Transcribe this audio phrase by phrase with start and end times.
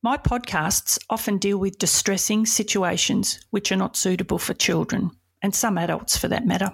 [0.00, 5.10] My podcasts often deal with distressing situations which are not suitable for children,
[5.42, 6.70] and some adults for that matter.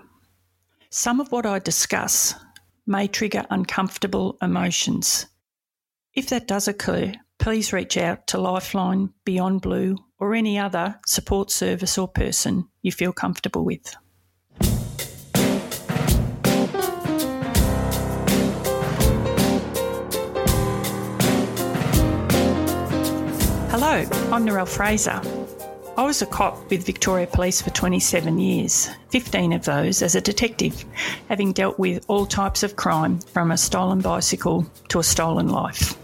[0.90, 2.34] Some of what I discuss
[2.86, 5.26] may trigger uncomfortable emotions.
[6.12, 11.50] If that does occur, please reach out to Lifeline, Beyond Blue, or any other support
[11.50, 13.96] service or person you feel comfortable with.
[23.86, 24.00] Hello,
[24.32, 25.20] I'm Narelle Fraser.
[25.98, 30.22] I was a cop with Victoria Police for 27 years, 15 of those as a
[30.22, 30.86] detective,
[31.28, 35.98] having dealt with all types of crime from a stolen bicycle to a stolen life.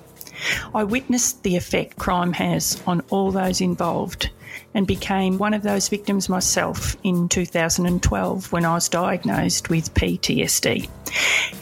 [0.74, 4.28] I witnessed the effect crime has on all those involved
[4.74, 10.86] and became one of those victims myself in 2012 when I was diagnosed with PTSD.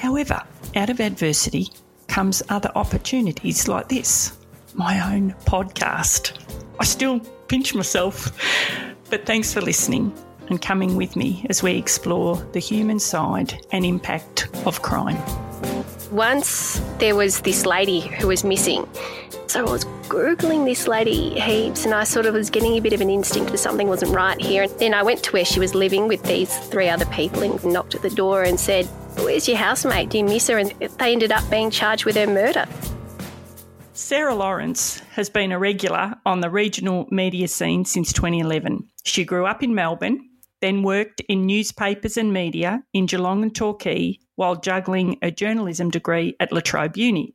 [0.00, 0.42] However,
[0.75, 1.69] out of adversity
[2.08, 4.36] comes other opportunities like this
[4.78, 6.32] my own podcast.
[6.78, 8.32] I still pinch myself.
[9.10, 10.14] But thanks for listening
[10.48, 15.19] and coming with me as we explore the human side and impact of crime.
[16.12, 18.88] Once there was this lady who was missing.
[19.48, 22.92] So I was Googling this lady heaps and I sort of was getting a bit
[22.92, 24.62] of an instinct that something wasn't right here.
[24.62, 27.62] And then I went to where she was living with these three other people and
[27.64, 28.86] knocked at the door and said,
[29.16, 30.10] Where's your housemate?
[30.10, 30.58] Do you miss her?
[30.58, 32.66] And they ended up being charged with her murder.
[34.00, 38.88] Sarah Lawrence has been a regular on the regional media scene since 2011.
[39.03, 44.20] She grew up in Melbourne, then worked in newspapers and media in Geelong and Torquay
[44.36, 47.34] while juggling a journalism degree at La Trobe Uni.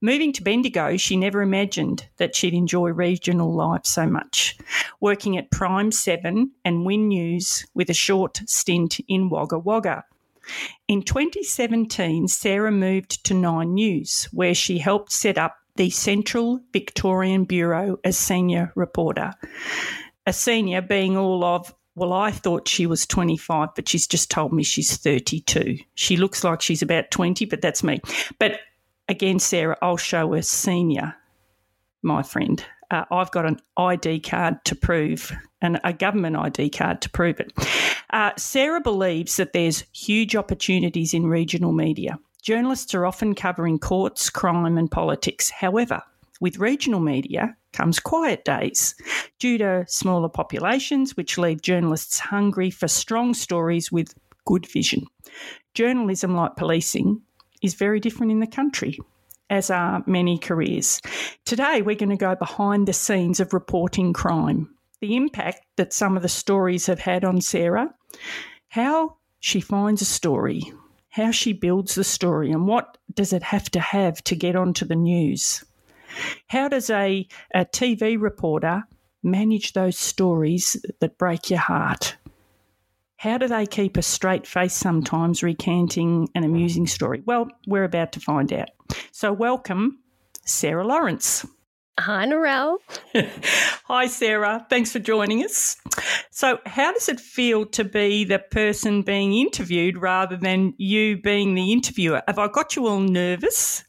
[0.00, 4.58] Moving to Bendigo, she never imagined that she'd enjoy regional life so much,
[5.00, 10.02] working at Prime 7 and Win News with a short stint in Wagga Wagga.
[10.88, 17.44] In 2017, Sarah moved to Nine News, where she helped set up the Central Victorian
[17.44, 19.32] Bureau as senior reporter.
[20.26, 24.52] A senior being all of, well, I thought she was 25, but she's just told
[24.52, 25.78] me she's 32.
[25.94, 28.00] She looks like she's about 20, but that's me.
[28.38, 28.60] But
[29.08, 31.14] again, Sarah, I'll show her senior,
[32.02, 32.64] my friend.
[32.90, 37.40] Uh, I've got an ID card to prove, and a government ID card to prove
[37.40, 37.52] it.
[38.10, 42.18] Uh, Sarah believes that there's huge opportunities in regional media.
[42.46, 45.50] Journalists are often covering courts, crime, and politics.
[45.50, 46.00] However,
[46.40, 48.94] with regional media comes quiet days
[49.40, 54.14] due to smaller populations, which leave journalists hungry for strong stories with
[54.44, 55.06] good vision.
[55.74, 57.20] Journalism, like policing,
[57.62, 58.96] is very different in the country,
[59.50, 61.02] as are many careers.
[61.46, 66.16] Today, we're going to go behind the scenes of reporting crime, the impact that some
[66.16, 67.92] of the stories have had on Sarah,
[68.68, 70.72] how she finds a story,
[71.16, 74.84] how she builds the story and what does it have to have to get onto
[74.84, 75.64] the news.
[76.48, 78.84] How does a, a TV reporter
[79.22, 82.16] manage those stories that break your heart?
[83.16, 87.22] How do they keep a straight face sometimes recanting an amusing story?
[87.24, 88.68] Well, we're about to find out.
[89.10, 90.00] So, welcome,
[90.44, 91.46] Sarah Lawrence.
[91.98, 92.76] Hi, Narelle.
[93.84, 94.66] Hi, Sarah.
[94.68, 95.76] Thanks for joining us.
[96.30, 101.54] So, how does it feel to be the person being interviewed rather than you being
[101.54, 102.22] the interviewer?
[102.26, 103.82] Have I got you all nervous?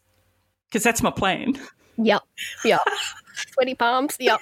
[0.70, 1.60] Because that's my plan.
[1.98, 2.24] Yep.
[2.64, 2.80] Yep.
[3.52, 4.16] Sweaty palms.
[4.20, 4.40] Yep.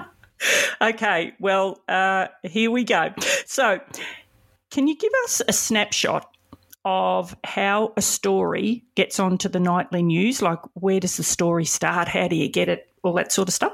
[0.80, 1.34] okay.
[1.38, 3.12] Well, uh, here we go.
[3.44, 3.80] So,
[4.70, 6.29] can you give us a snapshot
[6.84, 10.42] of how a story gets onto the nightly news?
[10.42, 12.08] Like, where does the story start?
[12.08, 12.88] How do you get it?
[13.02, 13.72] All that sort of stuff.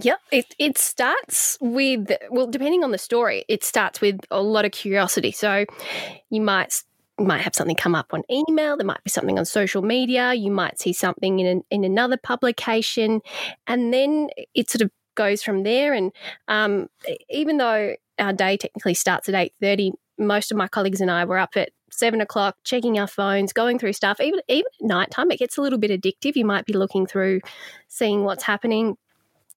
[0.00, 4.64] Yep, it, it starts with, well, depending on the story, it starts with a lot
[4.64, 5.32] of curiosity.
[5.32, 5.64] So
[6.30, 6.82] you might
[7.20, 10.52] might have something come up on email, there might be something on social media, you
[10.52, 13.20] might see something in, an, in another publication,
[13.66, 15.92] and then it sort of goes from there.
[15.92, 16.12] And
[16.46, 16.88] um,
[17.28, 21.38] even though our day technically starts at 8.30, most of my colleagues and I were
[21.38, 24.20] up at seven o'clock, checking our phones, going through stuff.
[24.20, 26.36] Even even at nighttime, it gets a little bit addictive.
[26.36, 27.40] You might be looking through,
[27.88, 28.96] seeing what's happening,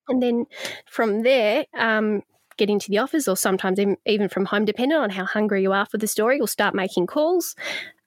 [0.08, 0.46] and then
[0.86, 2.22] from there, um,
[2.56, 5.86] get into the office or sometimes even, from home, depending on how hungry you are
[5.86, 7.56] for the story, you'll start making calls,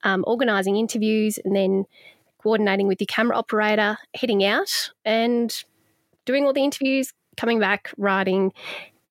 [0.04, 1.84] um, organising interviews, and then
[2.38, 5.64] coordinating with your camera operator, heading out and
[6.24, 8.52] doing all the interviews, coming back, writing,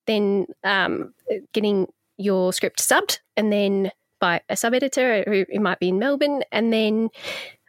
[0.06, 1.14] then um,
[1.52, 3.92] getting your script subbed, and then
[4.26, 7.10] by a sub editor who, who might be in Melbourne, and then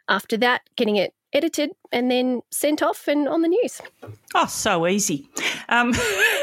[0.09, 3.79] after that, getting it edited and then sent off and on the news.
[4.33, 5.29] Oh, so easy.
[5.69, 5.93] Um,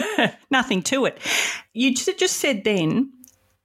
[0.53, 1.19] nothing to it.
[1.73, 3.13] You just said then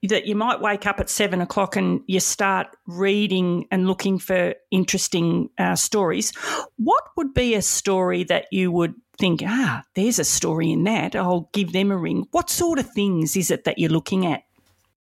[0.01, 4.56] that you might wake up at seven o'clock and you start reading and looking for
[4.72, 6.31] interesting uh, stories.
[6.78, 11.16] What would be a story that you would think, ah, there's a story in that?
[11.16, 12.25] I'll give them a ring.
[12.31, 14.44] What sort of things is it that you're looking at?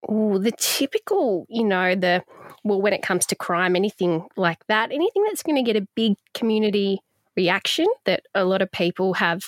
[0.08, 2.24] Oh, the typical, you know, the
[2.64, 5.86] well, when it comes to crime, anything like that, anything that's going to get a
[5.94, 7.00] big community
[7.36, 9.44] reaction that a lot of people have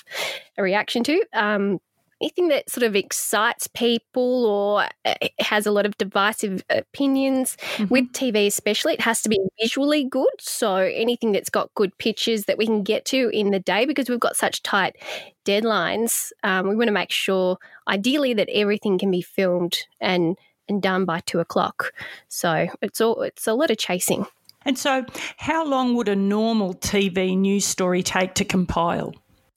[0.56, 1.24] a reaction to.
[1.32, 1.78] Um,
[2.22, 7.92] anything that sort of excites people or uh, has a lot of divisive opinions mm-hmm.
[7.92, 10.30] with TV, especially, it has to be visually good.
[10.38, 14.08] So anything that's got good pictures that we can get to in the day because
[14.08, 14.96] we've got such tight
[15.44, 17.58] deadlines, um, we want to make sure,
[17.88, 20.38] ideally, that everything can be filmed and
[20.68, 21.92] and done by two o'clock.
[22.28, 24.26] So it's all it's a lot of chasing.
[24.64, 25.04] And so,
[25.38, 29.12] how long would a normal TV news story take to compile?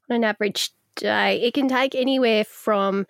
[0.10, 3.06] On an average day, it can take anywhere from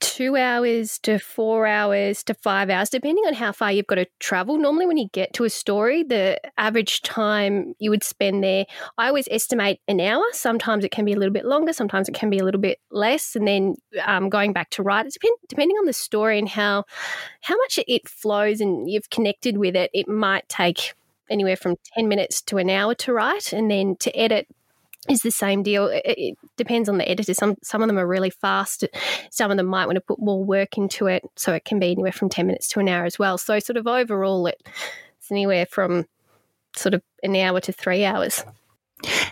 [0.00, 4.06] two hours to four hours to five hours, depending on how far you've got to
[4.18, 4.56] travel.
[4.56, 8.66] Normally, when you get to a story, the average time you would spend there,
[8.98, 10.24] I always estimate an hour.
[10.32, 12.80] Sometimes it can be a little bit longer, sometimes it can be a little bit
[12.90, 13.36] less.
[13.36, 16.84] And then um, going back to write, it depend, depending on the story and how
[17.42, 20.94] how much it flows and you've connected with it, it might take
[21.30, 24.48] anywhere from 10 minutes to an hour to write and then to edit
[25.10, 25.86] is the same deal.
[25.86, 27.34] It, it, depends on the editor.
[27.34, 28.84] Some some of them are really fast.
[29.30, 31.92] Some of them might want to put more work into it, so it can be
[31.92, 33.38] anywhere from ten minutes to an hour as well.
[33.38, 34.62] So sort of overall, it,
[35.18, 36.06] it's anywhere from
[36.76, 38.44] sort of an hour to three hours.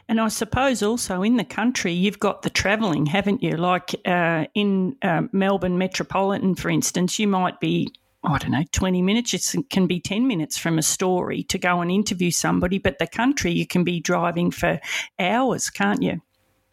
[0.09, 3.57] And I suppose also in the country, you've got the travelling, haven't you?
[3.57, 7.93] Like uh, in uh, Melbourne Metropolitan, for instance, you might be
[8.25, 9.55] I don't know, 20 minutes.
[9.55, 13.07] It can be 10 minutes from a story to go and interview somebody, but the
[13.07, 14.81] country you can be driving for
[15.19, 16.21] hours, can't you?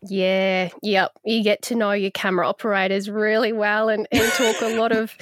[0.08, 1.12] Yeah, yep.
[1.24, 5.16] You get to know your camera operators really well and, and talk a lot of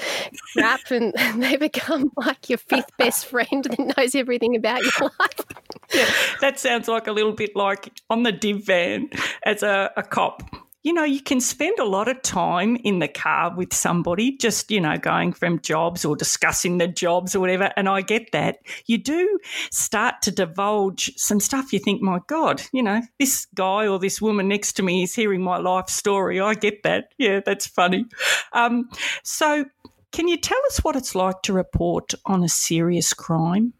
[0.53, 5.45] crap, and they become like your fifth best friend that knows everything about your life.
[5.93, 6.09] Yeah,
[6.41, 9.09] that sounds like a little bit like on the div van
[9.43, 10.43] as a, a cop
[10.83, 14.69] you know, you can spend a lot of time in the car with somebody, just,
[14.69, 17.71] you know, going from jobs or discussing the jobs or whatever.
[17.77, 18.59] And I get that.
[18.85, 19.39] You do
[19.71, 24.21] start to divulge some stuff you think, my God, you know, this guy or this
[24.21, 26.41] woman next to me is hearing my life story.
[26.41, 27.13] I get that.
[27.17, 28.05] Yeah, that's funny.
[28.51, 28.89] Um,
[29.23, 29.65] so,
[30.11, 33.73] can you tell us what it's like to report on a serious crime?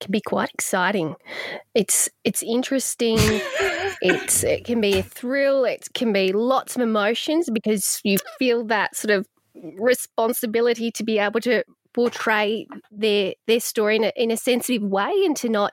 [0.00, 1.14] Can be quite exciting.
[1.74, 3.18] It's it's interesting.
[4.02, 5.64] it's it can be a thrill.
[5.64, 9.26] It can be lots of emotions because you feel that sort of
[9.78, 15.12] responsibility to be able to portray their their story in a, in a sensitive way
[15.24, 15.72] and to not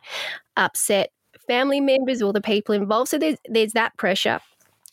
[0.56, 1.12] upset
[1.48, 3.10] family members or the people involved.
[3.10, 4.40] So there's there's that pressure.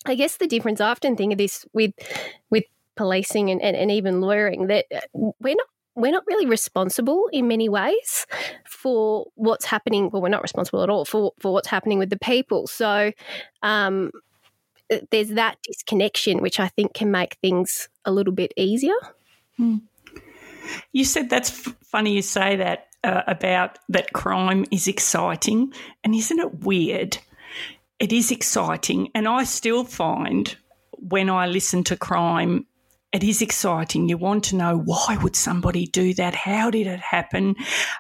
[0.07, 1.93] I guess the difference I often think of this with
[2.51, 2.65] with
[2.97, 5.01] policing and, and, and even lawyering that uh,
[5.41, 8.27] we're not we're not really responsible in many ways
[8.67, 10.11] for what's happening.
[10.11, 12.67] Well, we're not responsible at all for, for what's happening with the people.
[12.67, 13.13] So
[13.63, 14.11] um,
[15.11, 18.95] there's that disconnection, which I think can make things a little bit easier.
[19.57, 19.77] Hmm.
[20.93, 25.73] You said that's f- funny you say that uh, about that crime is exciting.
[26.03, 27.19] And isn't it weird?
[28.01, 29.11] It is exciting.
[29.15, 30.57] And I still find
[30.93, 32.67] when I listen to crime
[33.15, 34.09] it is exciting.
[34.09, 36.35] You want to know why would somebody do that?
[36.35, 37.55] How did it happen?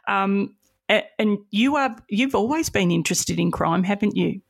[0.08, 0.56] Um,
[0.88, 4.42] and you are you've always been interested in crime, haven't you?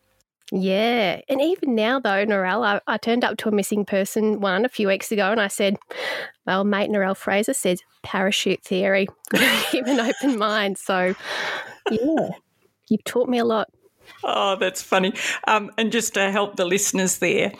[0.51, 4.65] Yeah, and even now though, Narelle, I, I, turned up to a missing person one
[4.65, 5.77] a few weeks ago, and I said,
[6.47, 9.07] "Well, mate, Narelle Fraser says parachute theory.
[9.71, 11.15] Keep an open mind." So,
[11.91, 12.31] yeah,
[12.89, 13.69] you've taught me a lot.
[14.23, 15.13] Oh, that's funny.
[15.47, 17.53] Um, and just to help the listeners there,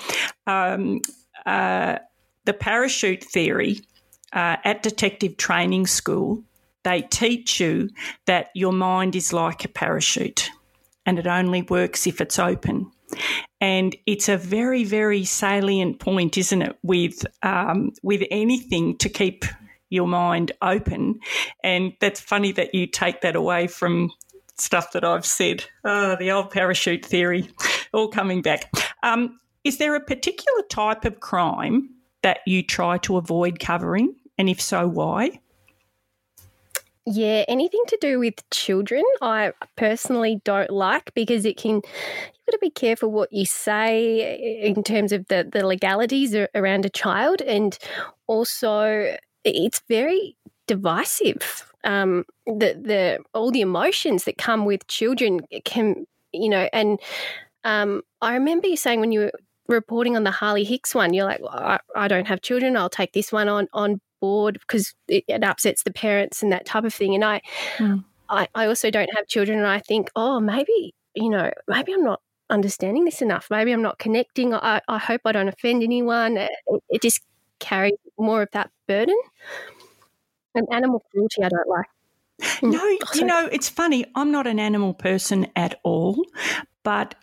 [0.47, 1.01] um,
[1.47, 1.99] uh,
[2.45, 3.81] the parachute theory
[4.33, 6.43] uh, at detective training school
[6.85, 7.89] they teach you
[8.27, 10.51] that your mind is like a parachute
[11.05, 12.91] and it only works if it's open.
[13.61, 19.45] And it's a very, very salient point, isn't it, with um, with anything to keep
[19.89, 21.21] your mind open.
[21.63, 24.11] And that's funny that you take that away from
[24.59, 25.65] stuff that I've said.
[25.85, 27.49] Oh, the old parachute theory,
[27.93, 28.71] all coming back.
[29.03, 31.91] Um, is there a particular type of crime
[32.25, 34.17] that you try to avoid covering?
[34.37, 35.39] And if so, why?
[37.07, 41.75] Yeah, anything to do with children, I personally don't like because it can.
[41.75, 46.87] You've got to be careful what you say in terms of the, the legalities around
[46.87, 47.79] a child, and
[48.27, 50.35] also it's very
[50.67, 51.71] divisive.
[51.85, 56.99] Um, the the all the emotions that come with children can, you know, and
[57.65, 59.33] um, I remember you saying when you were
[59.69, 62.77] reporting on the Harley Hicks one, you're like, well, I, I, don't have children.
[62.77, 66.67] I'll take this one on on board because it, it, upsets the parents and that
[66.67, 67.15] type of thing.
[67.15, 67.41] And I,
[67.79, 68.05] mm.
[68.29, 72.05] I, I also don't have children, and I think, oh, maybe you know, maybe I'm
[72.05, 73.49] not understanding this enough.
[73.51, 74.55] Maybe I'm not connecting.
[74.55, 76.37] I, I hope I don't offend anyone.
[76.37, 76.51] It,
[76.89, 77.21] it just
[77.59, 79.19] carries more of that burden.
[80.55, 81.87] And animal cruelty, I don't like.
[82.63, 84.05] No, oh, you know, it's funny.
[84.15, 86.23] I'm not an animal person at all,
[86.83, 87.15] but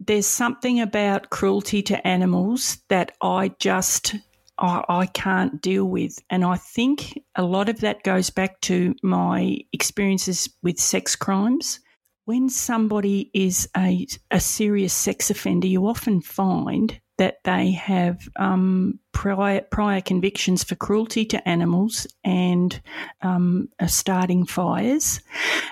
[0.00, 4.14] there's something about cruelty to animals that I just
[4.58, 6.18] I, I, can't deal with.
[6.30, 11.80] And I think a lot of that goes back to my experiences with sex crimes.
[12.26, 18.98] When somebody is a, a serious sex offender, you often find that they have um,
[19.12, 22.80] prior, prior convictions for cruelty to animals and
[23.22, 25.20] um, starting fires,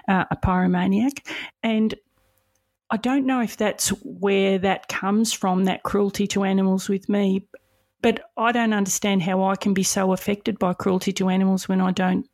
[0.09, 1.27] uh, a pyromaniac.
[1.63, 1.95] And
[2.93, 7.49] I don't know if that's where that comes from, that cruelty to animals with me,
[8.03, 11.81] but I don't understand how I can be so affected by cruelty to animals when
[11.81, 12.29] I don't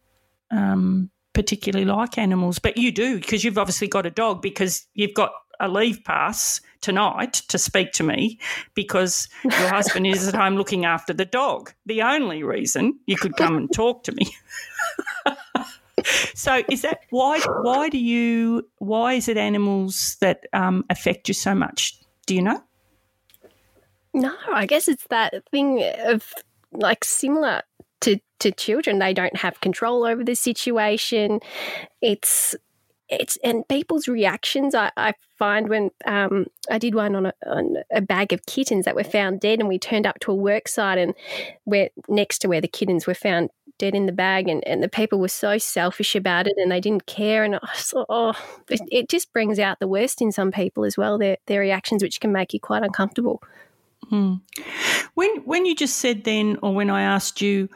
[0.51, 2.59] um, particularly like animals.
[2.59, 6.61] But you do, because you've obviously got a dog, because you've got a leave pass
[6.81, 8.41] tonight to speak to me
[8.75, 11.73] because your husband is at home looking after the dog.
[11.87, 14.27] The only reason you could come and talk to me.
[16.35, 21.35] so is that why why do you why is it animals that um, affect you
[21.35, 21.99] so much?
[22.27, 22.63] Do you know?
[24.15, 26.33] No i guess it's that thing of
[26.73, 27.63] like similar
[28.01, 31.41] to to children they don't have control over the situation.
[32.01, 32.55] It's
[33.09, 37.77] it's and people's reactions I, I find when um, I did one on a, on
[37.91, 40.69] a, bag of kittens that were found dead, and we turned up to a work
[40.69, 41.15] site and
[41.65, 44.89] where next to where the kittens were found dead in the bag, and, and the
[44.89, 47.45] people were so selfish about it and they didn't care.
[47.45, 48.35] And I thought, oh,
[48.69, 52.03] it, it just brings out the worst in some people as well, their, their reactions,
[52.03, 53.43] which can make you quite uncomfortable.
[54.09, 54.35] Hmm.
[55.15, 57.69] When, when you just said then, or when I asked you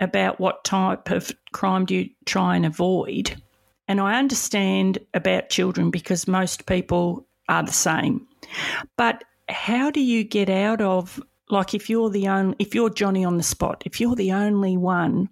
[0.00, 3.40] about what type of crime do you try and avoid,
[3.86, 8.26] and I understand about children because most people are the same.
[8.96, 11.20] But how do you get out of
[11.50, 14.76] like if you're the only, if you're Johnny on the spot, if you're the only
[14.76, 15.28] one,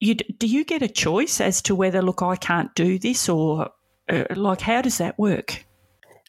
[0.00, 3.70] you do you get a choice as to whether look I can't do this or
[4.08, 5.64] uh, like how does that work?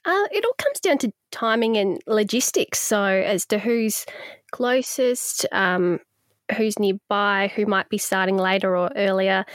[0.06, 2.80] Uh, it all comes down to timing and logistics.
[2.80, 4.06] So as to who's
[4.52, 6.00] closest, um,
[6.58, 9.46] who's nearby, who might be starting later or earlier.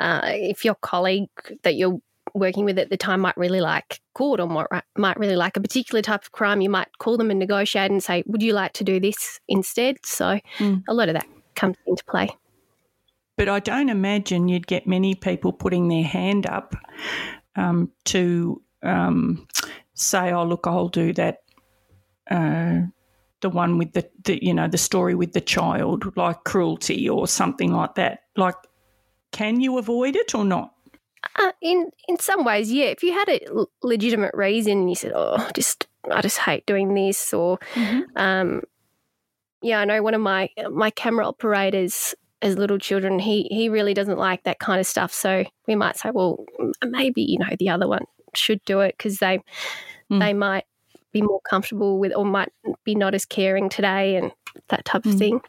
[0.00, 1.28] Uh, if your colleague
[1.62, 2.00] that you're
[2.34, 5.60] working with at the time might really like court or might, might really like a
[5.60, 8.72] particular type of crime, you might call them and negotiate and say, Would you like
[8.74, 9.96] to do this instead?
[10.04, 10.82] So mm.
[10.88, 12.30] a lot of that comes into play.
[13.36, 16.74] But I don't imagine you'd get many people putting their hand up
[17.56, 19.46] um, to um,
[19.94, 21.38] say, "Oh, look, I'll do that."
[22.30, 22.82] Uh,
[23.40, 27.26] the one with the, the, you know, the story with the child, like cruelty or
[27.26, 28.20] something like that.
[28.36, 28.54] Like,
[29.32, 30.72] can you avoid it or not?
[31.36, 32.86] Uh, in in some ways, yeah.
[32.86, 33.40] If you had a
[33.82, 38.00] legitimate reason and you said, "Oh, just I just hate doing this," or mm-hmm.
[38.16, 38.62] um,
[39.62, 43.94] yeah, I know one of my my camera operators as little children, he he really
[43.94, 45.12] doesn't like that kind of stuff.
[45.12, 46.44] So we might say, well,
[46.84, 49.38] maybe you know the other one should do it because they
[50.10, 50.20] mm.
[50.20, 50.64] they might
[51.12, 52.50] be more comfortable with or might
[52.84, 54.32] be not as caring today and
[54.68, 55.18] that type of mm.
[55.18, 55.40] thing.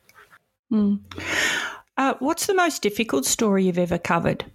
[0.72, 1.00] Mm.
[1.98, 4.46] Uh, what's the most difficult story you've ever covered?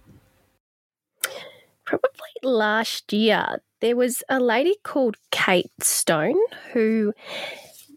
[1.89, 6.39] Probably last year, there was a lady called Kate Stone
[6.73, 7.13] who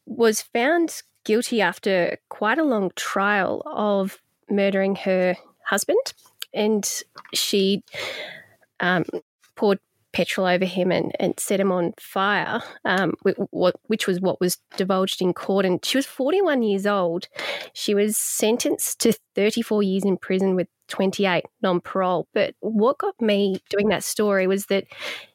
[0.06, 4.18] was found guilty after quite a long trial of
[4.48, 6.14] murdering her husband.
[6.54, 6.88] And
[7.34, 7.82] she
[8.80, 9.04] um,
[9.56, 9.78] poured
[10.12, 15.22] petrol over him and, and set him on fire, um, which was what was divulged
[15.22, 15.64] in court.
[15.64, 17.28] And she was 41 years old.
[17.72, 22.28] She was sentenced to 34 years in prison with 28, non parole.
[22.34, 24.84] But what got me doing that story was that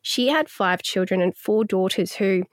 [0.03, 2.43] she had five children and four daughters who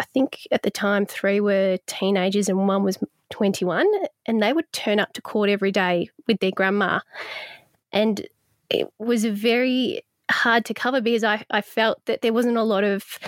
[0.00, 2.98] I think at the time three were teenagers and one was
[3.30, 3.86] 21.
[4.26, 7.00] And they would turn up to court every day with their grandma.
[7.92, 8.26] And
[8.68, 12.84] it was very hard to cover because I, I felt that there wasn't a lot
[12.84, 13.18] of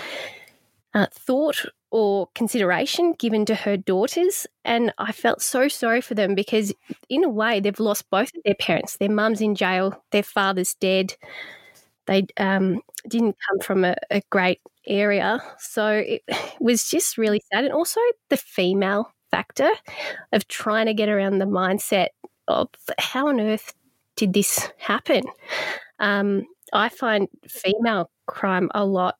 [0.93, 4.47] uh, thought or consideration given to her daughters.
[4.65, 6.73] And I felt so sorry for them because,
[7.09, 8.97] in a way, they've lost both of their parents.
[8.97, 11.15] Their mum's in jail, their father's dead.
[12.07, 15.43] They um, didn't come from a, a great area.
[15.59, 16.23] So it
[16.59, 17.65] was just really sad.
[17.65, 19.69] And also the female factor
[20.31, 22.07] of trying to get around the mindset
[22.47, 23.73] of how on earth
[24.15, 25.23] did this happen?
[25.99, 29.15] Um, I find female crime a lot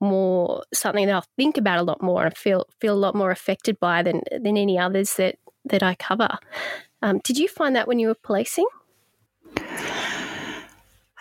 [0.00, 3.30] more something that I'll think about a lot more and feel feel a lot more
[3.30, 6.38] affected by than than any others that that I cover.
[7.02, 8.66] Um, did you find that when you were policing?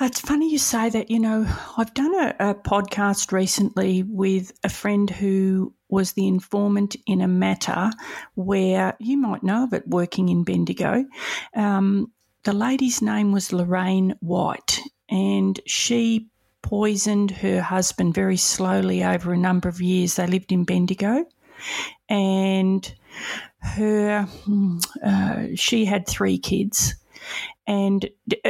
[0.02, 1.12] It's funny you say that.
[1.12, 1.46] You know,
[1.78, 7.28] I've done a, a, podcast recently with a friend who was the informant in a
[7.28, 7.92] matter
[8.34, 11.06] where you might know of it working in Bendigo.
[11.56, 12.12] Um,
[12.44, 16.28] the lady's name was Lorraine White, and she
[16.64, 20.16] poisoned her husband very slowly over a number of years.
[20.16, 21.26] They lived in Bendigo,
[22.10, 22.94] and
[23.62, 26.96] her hmm, uh, she had three kids.
[27.66, 28.10] And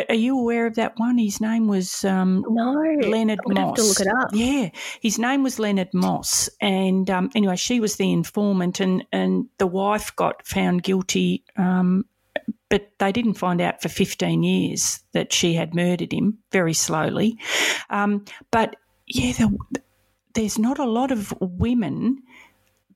[0.09, 1.19] are you aware of that one?
[1.19, 2.71] His name was um, no
[3.07, 3.57] Leonard Moss.
[3.57, 4.29] Have to look it up.
[4.33, 4.69] Yeah,
[5.01, 9.67] his name was Leonard Moss, and um, anyway, she was the informant, and and the
[9.67, 12.05] wife got found guilty um,
[12.69, 17.37] but they didn't find out for 15 years that she had murdered him very slowly.
[17.89, 18.75] Um, but
[19.07, 19.57] yeah, the,
[20.33, 22.23] there's not a lot of women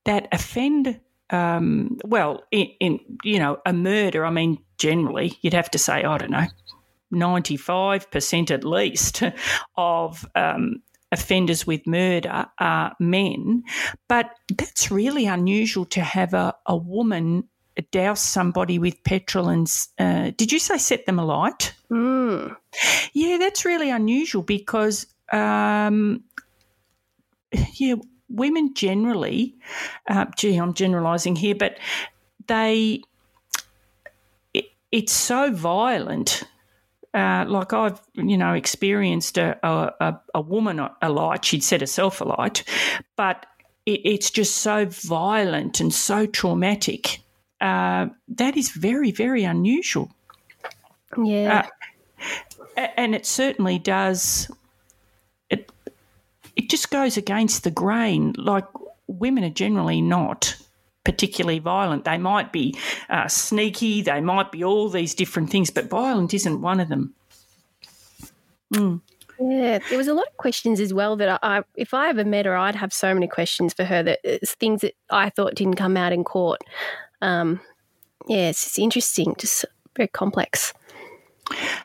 [0.06, 1.00] that offend.
[1.30, 4.25] Um, well, in, in you know a murder.
[4.25, 6.48] I mean, generally you'd have to say I don't know,
[7.12, 9.22] ninety five percent at least
[9.77, 13.63] of um, offenders with murder are men,
[14.08, 17.43] but that's really unusual to have a, a woman
[17.84, 19.68] douse somebody with petrol and
[20.00, 21.74] uh, did you say set them alight?
[21.92, 22.56] Mm.
[23.13, 26.24] Yeah, that's really unusual because um,
[27.74, 27.96] yeah,
[28.30, 29.56] women generally,
[30.08, 31.78] uh, gee, I'm generalising here, but
[32.48, 33.02] they
[34.54, 36.44] it, it's so violent.
[37.13, 41.46] Uh, like I've, you know, experienced a, a, a woman alight.
[41.46, 42.63] She'd set herself alight,
[43.16, 43.46] but
[43.86, 47.22] it, it's just so violent and so traumatic
[47.62, 50.12] uh, that is very, very unusual.
[51.17, 51.67] Yeah.
[52.76, 54.52] Uh, and it certainly does.
[55.50, 55.72] It
[56.56, 58.34] it just goes against the grain.
[58.38, 58.65] Like
[59.08, 60.56] women are generally not
[61.04, 62.04] particularly violent.
[62.04, 62.78] They might be
[63.10, 64.02] uh, sneaky.
[64.02, 67.13] They might be all these different things, but violent isn't one of them.
[68.74, 69.02] Mm.
[69.39, 72.46] Yeah, there was a lot of questions as well that I, if I ever met
[72.46, 75.76] her, I'd have so many questions for her that it's things that I thought didn't
[75.76, 76.60] come out in court
[77.21, 77.60] um,
[78.27, 80.73] yeah, it's just interesting, just very complex.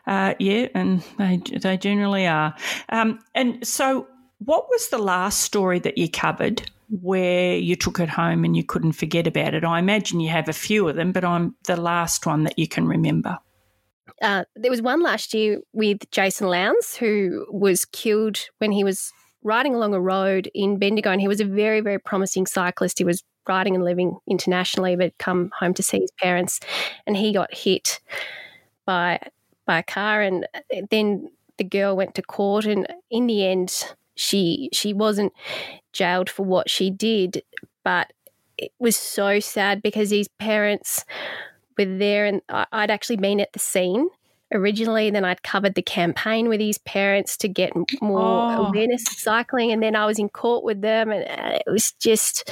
[0.07, 2.55] Uh, yeah, and they they generally are.
[2.89, 8.09] Um, and so, what was the last story that you covered where you took it
[8.09, 9.65] home and you couldn't forget about it?
[9.65, 12.67] I imagine you have a few of them, but I'm the last one that you
[12.67, 13.39] can remember.
[14.21, 19.13] Uh, there was one last year with Jason Lowndes who was killed when he was
[19.43, 22.99] riding along a road in Bendigo, and he was a very, very promising cyclist.
[22.99, 26.61] He was riding and living internationally, but come home to see his parents,
[27.07, 28.01] and he got hit
[28.85, 29.21] by
[29.67, 33.85] by a car, and uh, then the girl went to court, and in the end,
[34.15, 35.33] she she wasn't
[35.93, 37.43] jailed for what she did,
[37.85, 38.13] but
[38.59, 41.05] it was so sad because his parents
[41.79, 44.09] were there, and I'd actually been at the scene
[44.53, 45.11] originally.
[45.11, 48.67] Then I'd covered the campaign with his parents to get more oh.
[48.67, 49.73] awareness of cycling.
[49.73, 52.51] And then I was in court with them, and uh, it was just,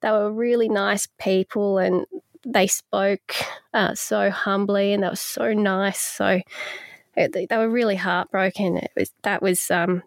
[0.00, 2.06] they were really nice people and
[2.46, 3.34] they spoke
[3.74, 6.00] uh, so humbly and they were so nice.
[6.00, 6.40] So
[7.14, 8.78] it, they were really heartbroken.
[8.78, 10.02] It was, that was, um,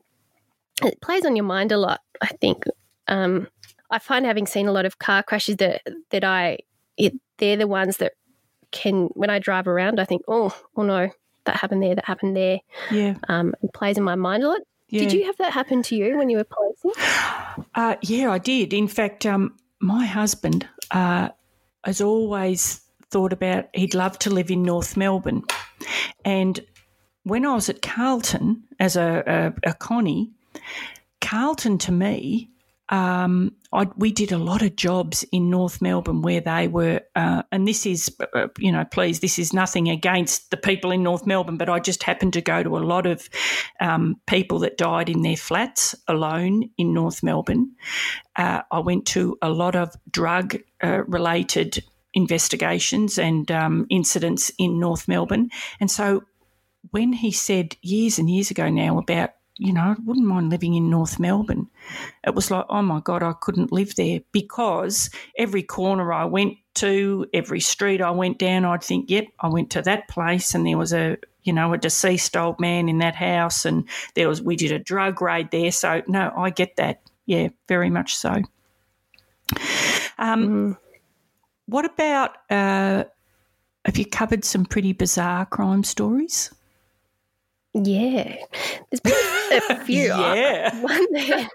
[0.84, 2.64] it plays on your mind a lot, I think.
[3.08, 3.48] Um,
[3.92, 6.58] I find having seen a lot of car crashes that, that I,
[6.98, 8.14] it, they're the ones that
[8.72, 11.10] can, when I drive around, I think, oh, oh no,
[11.46, 12.60] that happened there, that happened there.
[12.92, 13.16] Yeah.
[13.28, 14.62] Um, it plays in my mind a lot.
[14.90, 15.02] Yeah.
[15.02, 16.92] Did you have that happen to you when you were policing?
[17.74, 18.74] Uh, yeah, I did.
[18.74, 21.30] In fact, um, my husband uh,
[21.84, 25.44] has always thought about he'd love to live in North Melbourne.
[26.26, 26.60] And
[27.24, 30.32] when I was at Carlton as a, a, a Connie,
[31.22, 32.50] Carlton to me
[32.90, 37.42] um, I, we did a lot of jobs in North Melbourne where they were, uh,
[37.52, 41.26] and this is, uh, you know, please, this is nothing against the people in North
[41.26, 43.28] Melbourne, but I just happened to go to a lot of
[43.80, 47.72] um, people that died in their flats alone in North Melbourne.
[48.36, 51.84] Uh, I went to a lot of drug uh, related
[52.14, 55.50] investigations and um, incidents in North Melbourne.
[55.80, 56.24] And so
[56.92, 60.74] when he said years and years ago now about you know, I wouldn't mind living
[60.74, 61.68] in North Melbourne.
[62.26, 66.58] It was like, oh my God, I couldn't live there because every corner I went
[66.76, 70.66] to, every street I went down, I'd think, yep, I went to that place and
[70.66, 74.42] there was a, you know, a deceased old man in that house and there was,
[74.42, 75.72] we did a drug raid there.
[75.72, 77.02] So, no, I get that.
[77.26, 78.42] Yeah, very much so.
[80.18, 80.78] Um, mm.
[81.68, 83.04] What about, uh,
[83.86, 86.52] have you covered some pretty bizarre crime stories?
[87.74, 88.36] Yeah,
[88.92, 90.04] there's been a few.
[90.04, 90.70] yeah,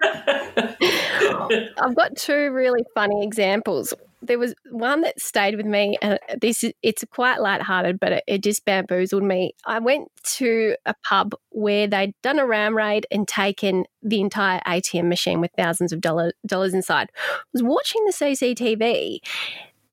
[1.79, 3.95] I've got two really funny examples.
[4.21, 8.25] There was one that stayed with me, and this is it's quite light-hearted, but it,
[8.27, 9.55] it just bamboozled me.
[9.65, 14.61] I went to a pub where they'd done a ram raid and taken the entire
[14.67, 17.13] ATM machine with thousands of dollar, dollars inside.
[17.17, 19.21] I was watching the CCTV.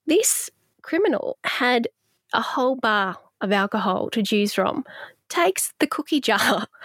[0.07, 0.49] This
[0.81, 1.87] criminal had
[2.33, 4.83] a whole bar of alcohol to choose from
[5.35, 6.67] takes the cookie jar.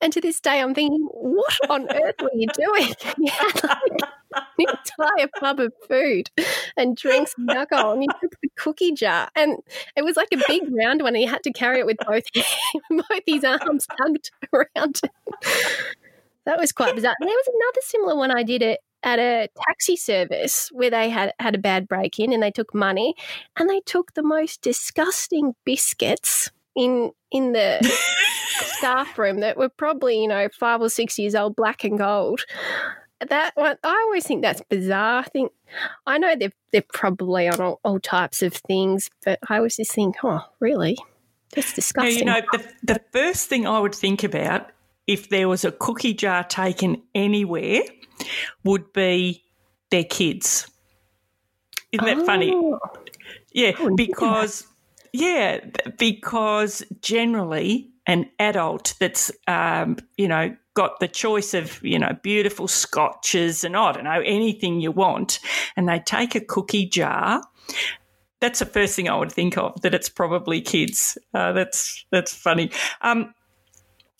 [0.00, 2.92] And to this day, I'm thinking, what on earth were you doing?
[3.16, 4.00] You had like
[4.34, 6.28] an entire pub of food
[6.76, 9.30] and drinks and alcohol, and you took the cookie jar.
[9.34, 9.56] And
[9.96, 12.24] it was like a big round one, and he had to carry it with both,
[12.90, 15.00] both his arms hugged around.
[16.44, 17.16] That was quite bizarre.
[17.18, 21.32] There was another similar one I did it at a taxi service where they had
[21.40, 23.14] had a bad break in and they took money
[23.56, 27.78] and they took the most disgusting biscuits in in the
[28.62, 32.40] staff room that were probably you know five or six years old, black and gold.
[33.28, 35.20] That one, I always think that's bizarre.
[35.20, 35.52] I think
[36.06, 39.92] I know they're they're probably on all, all types of things, but I always just
[39.92, 40.98] think, oh, really?
[41.54, 42.26] That's disgusting.
[42.26, 44.70] Now, you know, the, the first thing I would think about
[45.06, 47.82] if there was a cookie jar taken anywhere
[48.64, 49.44] would be
[49.90, 50.68] their kids.
[51.92, 52.26] Isn't that oh.
[52.26, 52.52] funny?
[52.52, 52.78] Oh,
[53.52, 54.66] yeah, because
[55.14, 55.60] yeah,
[55.96, 62.66] because generally an adult that's um, you know got the choice of you know beautiful
[62.66, 65.38] scotches and I don't know anything you want,
[65.76, 67.40] and they take a cookie jar.
[68.40, 69.80] That's the first thing I would think of.
[69.82, 71.16] That it's probably kids.
[71.32, 72.72] Uh, that's that's funny.
[73.00, 73.32] Um,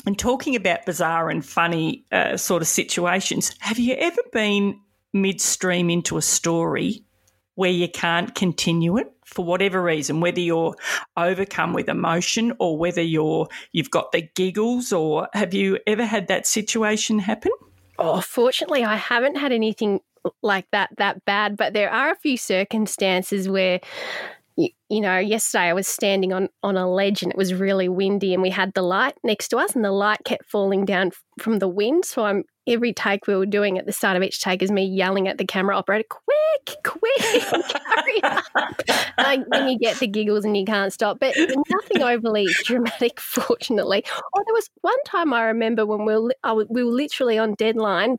[0.06, 4.78] and talking about bizarre and funny uh, sort of situations, have you ever been
[5.12, 7.04] midstream into a story
[7.56, 10.74] where you can't continue it for whatever reason, whether you're
[11.16, 16.28] overcome with emotion or whether you're you've got the giggles or have you ever had
[16.28, 17.52] that situation happen?
[17.98, 20.00] Oh, fortunately I haven't had anything
[20.42, 23.80] like that that bad, but there are a few circumstances where
[24.56, 27.88] you, you, know, yesterday I was standing on, on a ledge and it was really
[27.88, 31.10] windy and we had the light next to us and the light kept falling down
[31.40, 32.04] from the wind.
[32.04, 34.84] So I'm every take we were doing at the start of each take is me
[34.84, 38.82] yelling at the camera operator, quick, quick, hurry up.
[39.18, 41.18] like then you get the giggles and you can't stop.
[41.20, 44.04] But nothing overly dramatic, fortunately.
[44.34, 48.18] Oh, there was one time I remember when we were, we were literally on deadline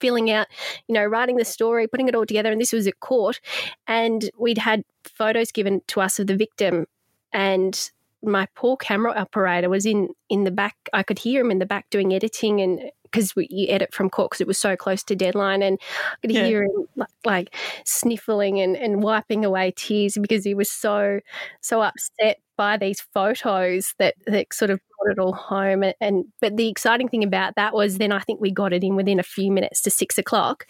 [0.00, 0.46] filling out,
[0.88, 2.52] you know, writing the story, putting it all together.
[2.52, 3.40] And this was at court.
[3.86, 6.86] And we'd had photos given to us of the victim.
[7.32, 7.90] And
[8.22, 10.76] my poor camera operator was in in the back.
[10.92, 14.30] I could hear him in the back doing editing and because you edit from court
[14.30, 15.78] because it was so close to deadline, and
[16.12, 16.46] I could yeah.
[16.46, 21.20] hear him like, like sniffling and, and wiping away tears because he was so
[21.60, 25.82] so upset by these photos that that sort of brought it all home.
[25.84, 28.82] And, and but the exciting thing about that was then I think we got it
[28.82, 30.66] in within a few minutes to six o'clock,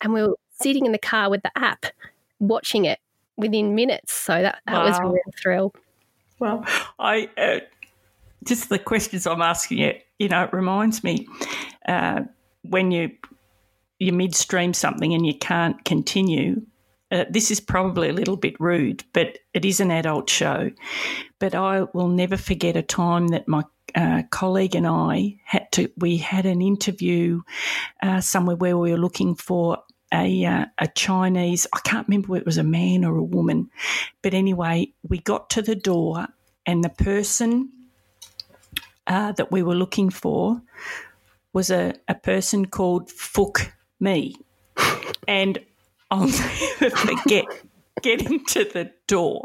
[0.00, 1.86] and we were sitting in the car with the app
[2.38, 3.00] watching it
[3.36, 4.12] within minutes.
[4.14, 4.88] So that that wow.
[4.88, 5.74] was a real thrill.
[6.38, 6.64] Well,
[6.98, 7.60] I uh,
[8.44, 11.26] just the questions I'm asking you, you know, it reminds me
[11.86, 12.22] uh,
[12.62, 13.10] when you
[13.98, 16.62] you midstream something and you can't continue.
[17.12, 20.70] Uh, this is probably a little bit rude, but it is an adult show.
[21.38, 23.62] But I will never forget a time that my
[23.94, 25.90] uh, colleague and I had to.
[25.96, 27.42] We had an interview
[28.02, 29.78] uh, somewhere where we were looking for
[30.12, 31.66] a uh, a Chinese.
[31.72, 33.70] I can't remember whether it was a man or a woman,
[34.22, 36.26] but anyway, we got to the door
[36.66, 37.70] and the person
[39.06, 40.60] uh, that we were looking for
[41.52, 44.34] was a, a person called Fook Me.
[45.28, 45.58] And
[46.10, 46.26] I'll
[46.80, 47.44] never forget
[48.02, 49.42] getting to the door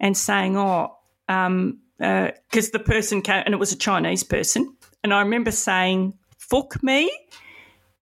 [0.00, 4.76] and saying, Oh, because um, uh, the person came, and it was a Chinese person.
[5.02, 7.10] And I remember saying, Fook me.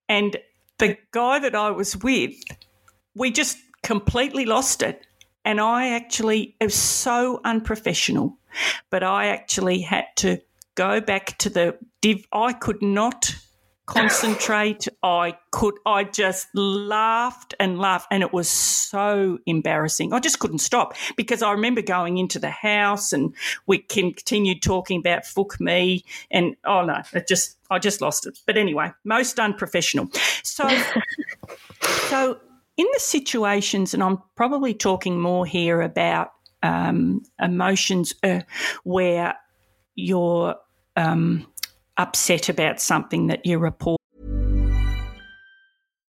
[0.08, 0.36] And
[0.78, 2.34] the guy that I was with,
[3.14, 5.06] we just completely lost it.
[5.44, 8.38] And I actually, it was so unprofessional,
[8.90, 10.40] but I actually had to
[10.74, 12.26] go back to the div.
[12.32, 13.34] I could not
[13.90, 14.86] concentrate.
[15.02, 20.12] I could, I just laughed and laughed, and it was so embarrassing.
[20.12, 23.34] I just couldn't stop because I remember going into the house and
[23.66, 28.38] we continued talking about fuck me, and oh no, it just, I just lost it.
[28.46, 30.08] But anyway, most unprofessional.
[30.42, 30.68] So,
[32.08, 32.40] so
[32.80, 38.40] in the situations, and I'm probably talking more here about um, emotions uh,
[38.84, 39.34] where
[39.94, 40.54] you're
[40.96, 41.46] um,
[41.98, 44.00] upset about something that you report.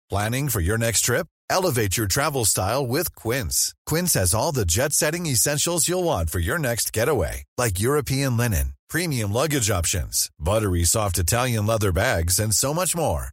[0.10, 1.28] Planning for your next trip?
[1.50, 3.76] Elevate your travel style with Quince.
[3.86, 8.38] Quince has all the jet setting essentials you'll want for your next getaway, like European
[8.38, 13.33] linen, premium luggage options, buttery soft Italian leather bags, and so much more.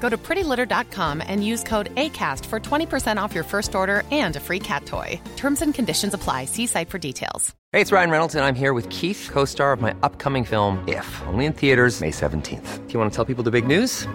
[0.00, 4.40] Go to prettylitter.com and use code ACAST for 20% off your first order and a
[4.40, 5.20] free cat toy.
[5.36, 6.46] Terms and conditions apply.
[6.46, 7.54] See site for details.
[7.72, 10.82] Hey, it's Ryan Reynolds, and I'm here with Keith, co star of my upcoming film,
[10.88, 12.88] If, only in theaters, May 17th.
[12.88, 14.08] Do you want to tell people the big news?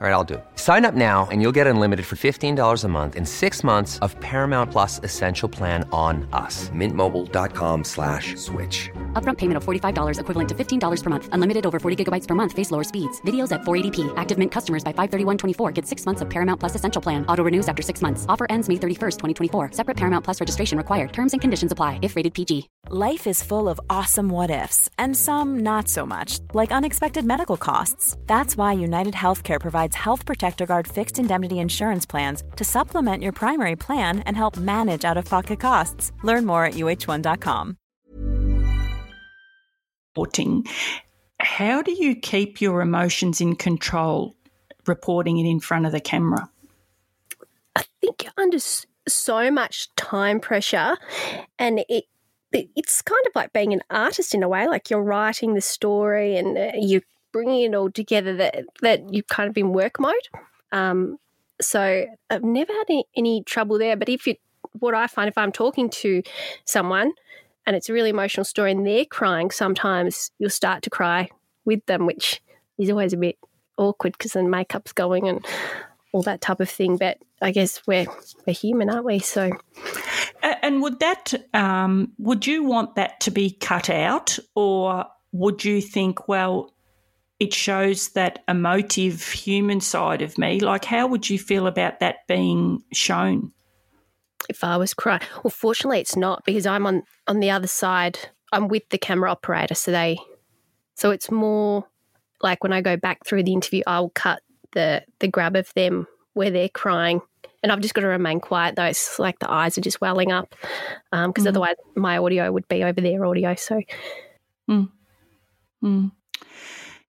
[0.00, 0.44] All right, I'll do it.
[0.56, 4.18] Sign up now and you'll get unlimited for $15 a month in six months of
[4.20, 6.68] Paramount Plus Essential Plan on us.
[6.70, 8.90] Mintmobile.com slash switch.
[9.14, 11.28] Upfront payment of $45 equivalent to $15 per month.
[11.32, 12.52] Unlimited over 40 gigabytes per month.
[12.52, 13.20] Face lower speeds.
[13.22, 14.12] Videos at 480p.
[14.18, 17.24] Active Mint customers by 531.24 get six months of Paramount Plus Essential Plan.
[17.26, 18.26] Auto renews after six months.
[18.28, 19.70] Offer ends May 31st, 2024.
[19.72, 21.14] Separate Paramount Plus registration required.
[21.14, 22.68] Terms and conditions apply if rated PG.
[22.90, 27.56] Life is full of awesome what ifs and some not so much, like unexpected medical
[27.56, 28.18] costs.
[28.26, 33.32] That's why United Healthcare provides Health Protector Guard fixed indemnity insurance plans to supplement your
[33.32, 36.12] primary plan and help manage out of pocket costs.
[36.22, 37.78] Learn more at uh1.com.
[40.14, 40.64] reporting.
[41.40, 44.34] How do you keep your emotions in control
[44.86, 46.48] reporting it in front of the camera?
[47.74, 48.58] I think under
[49.08, 50.96] so much time pressure,
[51.58, 52.04] and it
[52.52, 54.68] it- it's kind of like being an artist in a way.
[54.68, 58.36] Like you're writing the story and uh, you're bringing it all together.
[58.36, 60.28] That that you've kind of in work mode.
[60.70, 61.18] Um,
[61.60, 63.96] so I've never had any, any trouble there.
[63.96, 64.36] But if you,
[64.78, 66.22] what I find if I'm talking to
[66.64, 67.12] someone
[67.66, 71.28] and it's a really emotional story and they're crying, sometimes you'll start to cry
[71.64, 72.42] with them, which
[72.78, 73.38] is always a bit
[73.76, 75.44] awkward because then makeup's going and
[76.12, 76.96] all that type of thing.
[76.96, 78.06] But I guess we're
[78.46, 79.18] we're human, aren't we?
[79.18, 79.50] So
[80.64, 85.80] And would that, um, would you want that to be cut out, or would you
[85.80, 86.72] think, well,
[87.38, 90.60] it shows that emotive human side of me?
[90.60, 93.52] Like, how would you feel about that being shown?
[94.48, 98.18] If I was crying, well, fortunately, it's not because I'm on on the other side.
[98.52, 100.18] I'm with the camera operator, so they,
[100.94, 101.86] so it's more
[102.40, 106.06] like when I go back through the interview, I'll cut the the grab of them
[106.34, 107.20] where they're crying.
[107.62, 108.84] And I've just got to remain quiet though.
[108.84, 110.54] It's like the eyes are just welling up
[111.12, 111.48] um, because mm.
[111.48, 113.54] otherwise my audio would be over their audio.
[113.54, 113.80] So
[114.70, 114.90] mm.
[115.82, 116.12] mm.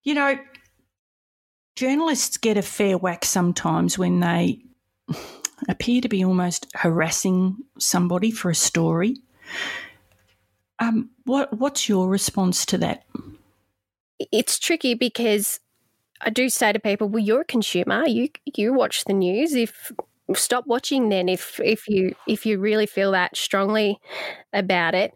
[0.04, 0.40] You know,
[1.76, 4.60] journalists get a fair whack sometimes when they
[5.70, 9.18] appear to be almost harassing somebody for a story.
[10.80, 13.06] Um, what what's your response to that?
[14.32, 15.60] it's tricky because
[16.22, 18.06] I do say to people, "Well, you're a consumer.
[18.08, 19.54] You you watch the news.
[19.54, 19.92] If
[20.34, 24.00] stop watching, then if if you if you really feel that strongly
[24.54, 25.14] about it,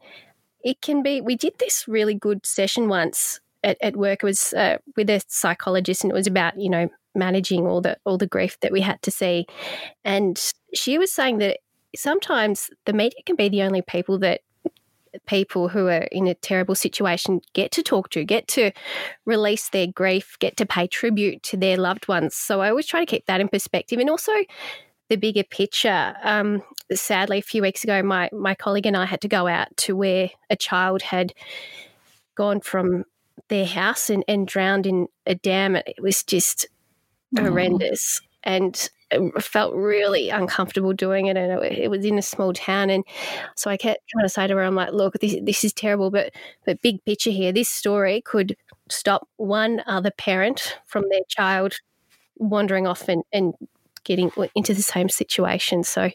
[0.63, 4.23] it can be." We did this really good session once at, at work.
[4.23, 7.97] It was uh, with a psychologist, and it was about you know managing all the
[8.05, 9.45] all the grief that we had to see,
[10.03, 11.59] and she was saying that
[11.95, 14.41] sometimes the media can be the only people that
[15.25, 18.71] people who are in a terrible situation get to talk to, get to
[19.25, 22.35] release their grief, get to pay tribute to their loved ones.
[22.35, 23.99] So I always try to keep that in perspective.
[23.99, 24.31] And also
[25.09, 26.15] the bigger picture.
[26.23, 26.61] Um,
[26.93, 29.95] sadly, a few weeks ago, my, my colleague and I had to go out to
[29.95, 31.33] where a child had
[32.35, 33.05] gone from
[33.47, 35.75] their house and, and drowned in a dam.
[35.75, 36.67] It was just
[37.37, 38.21] horrendous.
[38.43, 42.89] And um, felt really uncomfortable doing it, and it, it, was in a small town,
[42.89, 43.03] and
[43.55, 46.11] so I kept trying to say to her, "I'm like, look, this this is terrible,
[46.11, 46.31] but
[46.65, 48.55] but big picture here, this story could
[48.89, 51.75] stop one other parent from their child
[52.37, 53.53] wandering off and, and
[54.03, 55.83] getting into the same situation.
[55.83, 56.11] So,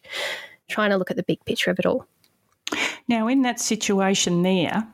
[0.69, 2.07] trying to look at the big picture of it all.
[3.09, 4.87] Now, in that situation there,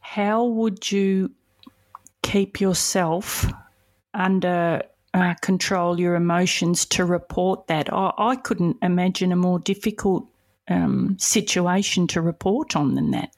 [0.00, 1.32] how would you
[2.22, 3.46] keep yourself
[4.14, 4.82] under
[5.14, 7.92] uh, control your emotions to report that?
[7.92, 10.26] I, I couldn't imagine a more difficult
[10.68, 13.34] um, situation to report on than that.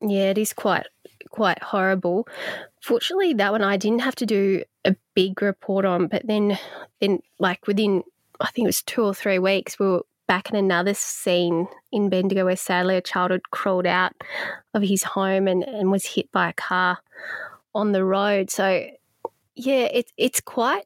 [0.00, 0.86] Yeah, it is quite
[1.30, 2.26] quite horrible.
[2.82, 6.58] Fortunately, that one I didn't have to do a big report on, but then,
[7.00, 8.02] then like within,
[8.40, 12.08] I think it was two or three weeks, we were back in another scene in
[12.08, 14.12] Bendigo where sadly a child had crawled out
[14.74, 16.98] of his home and, and was hit by a car
[17.74, 18.50] on the road.
[18.50, 18.86] So,
[19.56, 20.84] yeah, it's it's quite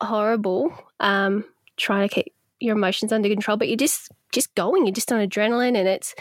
[0.00, 1.44] horrible um,
[1.76, 4.86] trying to keep your emotions under control, but you're just just going.
[4.86, 6.14] You're just on adrenaline, and it's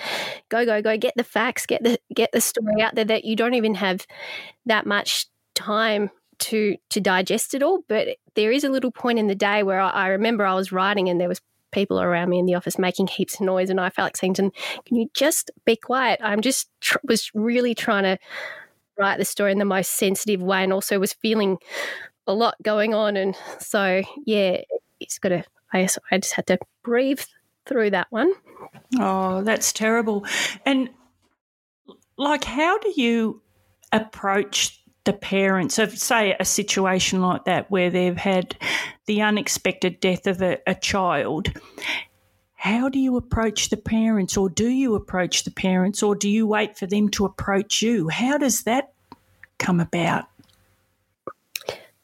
[0.49, 0.97] go go go.
[0.97, 1.65] Get the facts.
[1.65, 4.05] Get the get the story out there that you don't even have
[4.65, 7.79] that much time to to digest it all.
[7.87, 10.71] But there is a little point in the day where I, I remember I was
[10.71, 13.79] writing, and there was people around me in the office making heaps of noise, and
[13.79, 14.51] I felt like saying to
[14.85, 18.17] "Can you just be quiet?" I'm just tr- was really trying to
[18.97, 21.57] write the story in the most sensitive way, and also was feeling
[22.25, 24.61] a lot going on, and so yeah,
[24.99, 25.43] it's got to.
[25.73, 27.19] I, I just had to breathe
[27.65, 28.31] through that one.
[28.99, 30.25] Oh, that's terrible.
[30.65, 30.89] And
[32.17, 33.41] like, how do you
[33.91, 38.55] approach the parents of, say, a situation like that where they've had
[39.07, 41.49] the unexpected death of a, a child?
[42.57, 46.47] How do you approach the parents, or do you approach the parents, or do you
[46.47, 48.09] wait for them to approach you?
[48.09, 48.93] How does that
[49.59, 50.25] come about?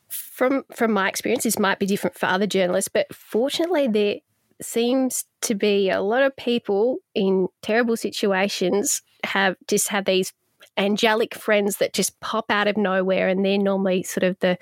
[0.08, 4.18] From from my experience, this might be different for other journalists, but fortunately, there
[4.62, 10.34] seems to be a lot of people in terrible situations have just have these
[10.78, 14.58] angelic friends that just pop out of nowhere and they're normally sort of the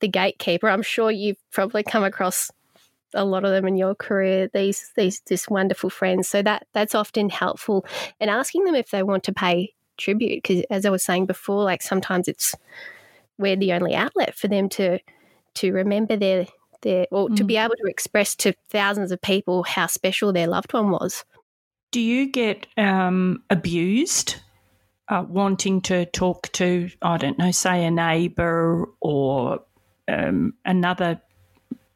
[0.00, 0.68] the gatekeeper.
[0.68, 2.50] I'm sure you've probably come across
[3.14, 6.94] a lot of them in your career these these just wonderful friends so that that's
[6.94, 7.84] often helpful
[8.20, 11.64] and asking them if they want to pay tribute because as i was saying before
[11.64, 12.54] like sometimes it's
[13.38, 14.98] we're the only outlet for them to
[15.54, 16.46] to remember their
[16.82, 17.36] their or mm.
[17.36, 17.64] to be mm.
[17.64, 21.24] able to express to thousands of people how special their loved one was.
[21.90, 24.36] Do you get um, abused
[25.08, 29.60] uh, wanting to talk to, I don't know, say a neighbour or
[30.06, 31.20] um, another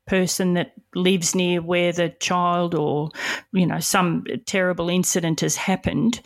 [0.07, 3.11] person that lives near where the child or,
[3.53, 6.21] you know, some terrible incident has happened?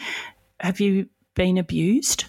[0.60, 2.24] Have you been abused?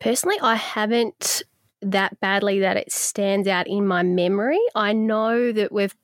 [0.00, 1.42] Personally, I haven't
[1.82, 4.60] that badly that it stands out in my memory.
[4.74, 5.94] I know that we've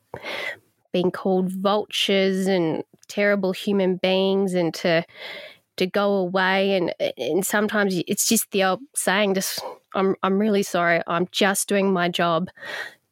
[0.93, 5.05] been called vultures and terrible human beings and to
[5.77, 9.63] to go away and and sometimes it's just the old saying just
[9.95, 11.03] I'm I'm really sorry.
[11.07, 12.49] I'm just doing my job.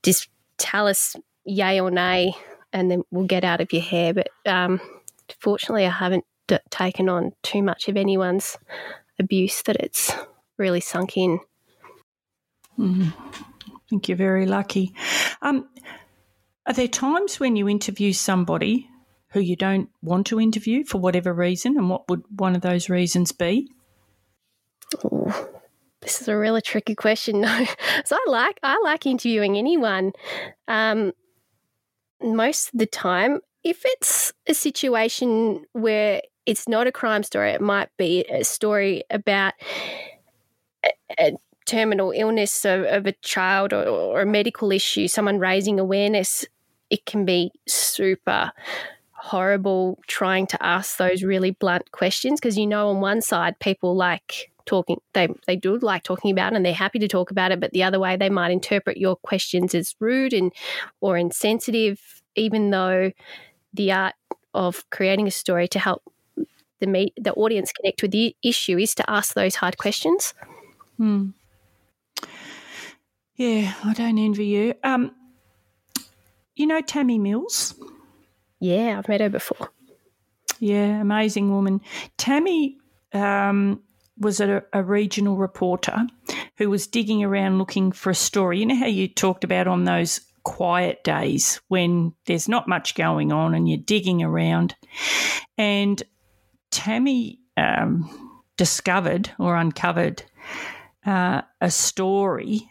[0.02, 2.34] Just tell us yay or nay
[2.72, 4.80] and then we'll get out of your hair but um,
[5.40, 8.56] fortunately I haven't d- taken on too much of anyone's
[9.18, 10.12] abuse that it's
[10.58, 11.40] really sunk in.
[12.78, 13.12] Mm,
[13.66, 14.94] I think you're very lucky.
[15.42, 15.68] Um,
[16.66, 18.88] are there times when you interview somebody
[19.28, 22.88] who you don't want to interview for whatever reason, and what would one of those
[22.88, 23.70] reasons be?
[25.04, 25.53] Oh,
[26.04, 27.40] this is a really tricky question.
[27.44, 27.66] No,
[28.04, 30.12] so I like I like interviewing anyone.
[30.68, 31.12] Um,
[32.22, 37.60] most of the time, if it's a situation where it's not a crime story, it
[37.60, 39.54] might be a story about
[40.84, 41.32] a, a
[41.66, 46.44] terminal illness of, of a child or, or a medical issue, someone raising awareness,
[46.90, 48.52] it can be super
[49.12, 53.96] horrible trying to ask those really blunt questions because you know on one side people
[53.96, 57.52] like talking they they do like talking about it and they're happy to talk about
[57.52, 60.52] it but the other way they might interpret your questions as rude and
[61.00, 63.10] or insensitive even though
[63.72, 64.14] the art
[64.54, 66.02] of creating a story to help
[66.80, 70.34] the me- the audience connect with the issue is to ask those hard questions.
[70.96, 71.30] Hmm.
[73.36, 74.74] Yeah, I don't envy you.
[74.84, 75.12] Um,
[76.54, 77.74] you know Tammy Mills?
[78.60, 79.70] Yeah, I've met her before.
[80.60, 81.80] Yeah, amazing woman.
[82.16, 82.78] Tammy
[83.12, 83.82] um,
[84.18, 86.06] was a, a, regional reporter
[86.56, 88.60] who was digging around looking for a story.
[88.60, 93.32] You know how you talked about on those quiet days when there's not much going
[93.32, 94.76] on and you're digging around.
[95.58, 96.02] And
[96.70, 100.22] Tammy um, discovered or uncovered
[101.06, 102.70] uh, a story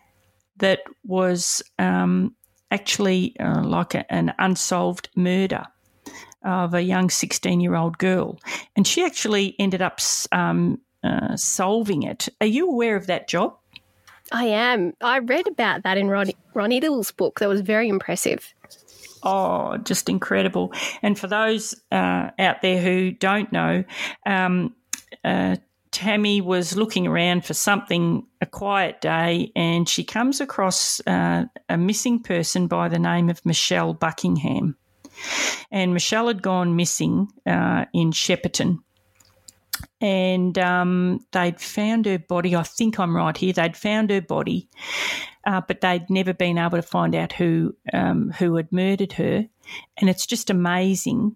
[0.57, 2.35] that was um,
[2.71, 5.65] actually uh, like a, an unsolved murder
[6.43, 8.39] of a young 16 year old girl.
[8.75, 9.99] And she actually ended up
[10.31, 12.29] um, uh, solving it.
[12.41, 13.57] Are you aware of that job?
[14.31, 14.93] I am.
[15.01, 17.39] I read about that in Ron, Ron Iddles' book.
[17.39, 18.53] That was very impressive.
[19.23, 20.73] Oh, just incredible.
[21.01, 23.83] And for those uh, out there who don't know,
[24.25, 24.75] um,
[25.23, 25.57] uh,
[25.91, 31.77] Tammy was looking around for something, a quiet day, and she comes across uh, a
[31.77, 34.75] missing person by the name of Michelle Buckingham.
[35.71, 38.79] And Michelle had gone missing uh, in Shepparton.
[40.01, 42.55] And um, they'd found her body.
[42.55, 43.53] I think I'm right here.
[43.53, 44.69] They'd found her body,
[45.45, 49.47] uh, but they'd never been able to find out who um, who had murdered her.
[49.97, 51.35] And it's just amazing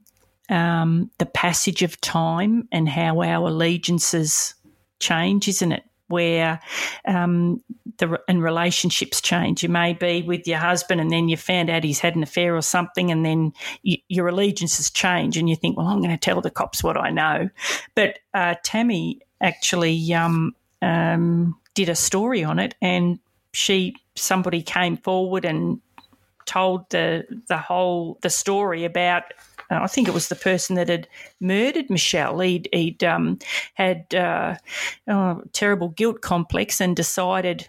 [0.49, 4.55] um, the passage of time and how our allegiances
[4.99, 5.83] change, isn't it?
[6.07, 6.59] Where
[7.05, 7.61] um,
[7.97, 9.63] the and relationships change.
[9.63, 12.55] You may be with your husband, and then you found out he's had an affair
[12.55, 13.53] or something, and then
[13.83, 16.97] you, your allegiances change, and you think, "Well, I'm going to tell the cops what
[16.97, 17.49] I know."
[17.95, 23.19] But uh, Tammy actually um, um, did a story on it, and
[23.53, 25.81] she somebody came forward and
[26.45, 29.23] told the the whole the story about
[29.69, 31.07] I think it was the person that had
[31.39, 32.39] murdered Michelle.
[32.39, 33.39] He'd, he'd um,
[33.73, 34.55] had uh,
[35.07, 37.67] oh, terrible guilt complex and decided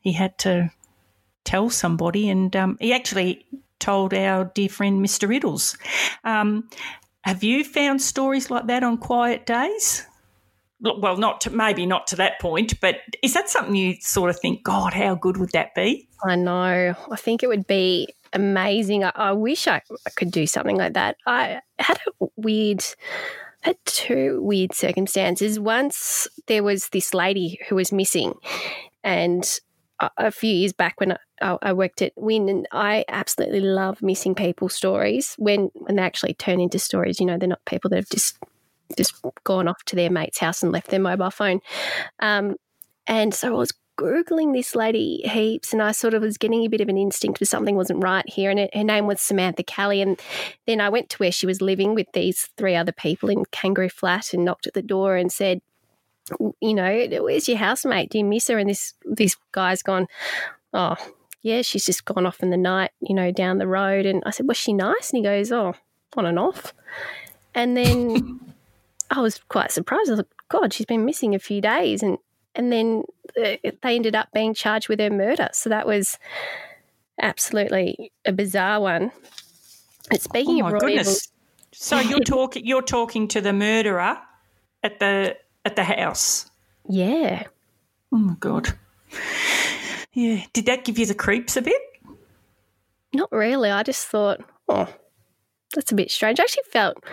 [0.00, 0.70] he had to
[1.44, 2.28] tell somebody.
[2.28, 3.46] And um, he actually
[3.78, 5.28] told our dear friend Mr.
[5.34, 5.76] Iddles.
[6.24, 6.68] Um,
[7.22, 10.06] have you found stories like that on quiet days?
[10.80, 14.38] Well, not to, maybe not to that point, but is that something you sort of
[14.38, 16.08] think, God, how good would that be?
[16.22, 16.94] I know.
[17.10, 19.04] I think it would be amazing.
[19.04, 21.16] I, I wish I, I could do something like that.
[21.26, 22.84] I had a weird
[23.60, 25.58] had two weird circumstances.
[25.58, 28.34] Once there was this lady who was missing,
[29.02, 29.58] and
[30.00, 34.02] a, a few years back when I, I, worked at Win, and I absolutely love
[34.02, 37.20] missing people stories when when they actually turn into stories.
[37.20, 38.38] You know, they're not people that have just
[38.98, 39.14] just
[39.44, 41.60] gone off to their mate's house and left their mobile phone.
[42.20, 42.56] Um,
[43.06, 46.68] and so I was Googling this lady heaps, and I sort of was getting a
[46.68, 48.50] bit of an instinct that something wasn't right here.
[48.50, 50.00] And it, her name was Samantha Kelly.
[50.02, 50.20] And
[50.66, 53.88] then I went to where she was living with these three other people in Kangaroo
[53.88, 55.60] Flat and knocked at the door and said,
[56.60, 58.10] you know, where's your housemate?
[58.10, 58.58] Do you miss her?
[58.58, 60.06] And this this guy's gone,
[60.72, 60.96] oh,
[61.42, 64.06] yeah, she's just gone off in the night, you know, down the road.
[64.06, 65.10] And I said, was she nice?
[65.10, 65.74] And he goes, oh,
[66.16, 66.72] on and off.
[67.54, 68.40] And then
[69.10, 70.10] I was quite surprised.
[70.10, 72.02] I thought, God, she's been missing a few days.
[72.02, 72.18] And
[72.54, 73.04] and then
[73.38, 75.48] uh, they ended up being charged with her murder.
[75.52, 76.18] So that was
[77.20, 79.12] absolutely a bizarre one.
[80.10, 81.28] And speaking oh of goodness.
[81.72, 84.18] so you're talking you're talking to the murderer
[84.82, 86.50] at the at the house.
[86.88, 87.44] Yeah.
[88.12, 88.68] Oh my god.
[90.12, 90.44] Yeah.
[90.52, 91.80] Did that give you the creeps a bit?
[93.12, 93.70] Not really.
[93.70, 94.88] I just thought, oh,
[95.74, 96.40] that's a bit strange.
[96.40, 97.04] I actually felt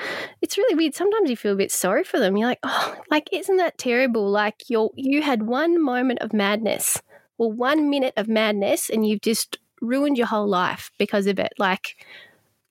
[0.42, 0.96] it's really weird.
[0.96, 2.38] Sometimes you feel a bit sorry for them.
[2.38, 4.30] You're like, oh, like isn't that terrible?
[4.30, 7.02] Like you you had one moment of madness,
[7.38, 11.54] or one minute of madness, and you've just ruined your whole life because of it.
[11.58, 12.06] Like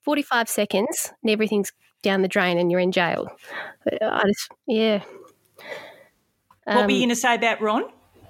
[0.01, 1.71] forty five seconds, and everything's
[2.01, 3.27] down the drain, and you're in jail.
[4.01, 5.03] I just, yeah.
[6.67, 7.83] Um, what were you um, going to say about Ron?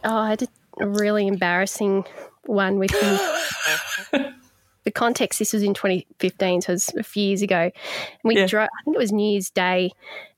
[0.04, 0.48] Oh, I had
[0.80, 2.06] a really embarrassing
[2.46, 4.34] one with him.
[4.84, 7.60] the context, this was in 2015, so it was a few years ago.
[7.60, 7.72] And
[8.24, 8.48] we yeah.
[8.48, 9.92] drove, I think it was New Year's Day,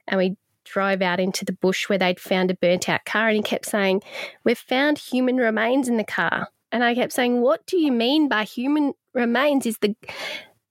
[0.08, 3.28] and we drove out into the bush where they'd found a burnt out car.
[3.28, 4.02] And he kept saying,
[4.44, 6.50] We've found human remains in the car.
[6.72, 9.66] And I kept saying, What do you mean by human remains?
[9.66, 9.96] Is the.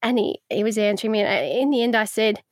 [0.02, 1.20] And he, he was answering me.
[1.20, 2.42] And in the end, I said,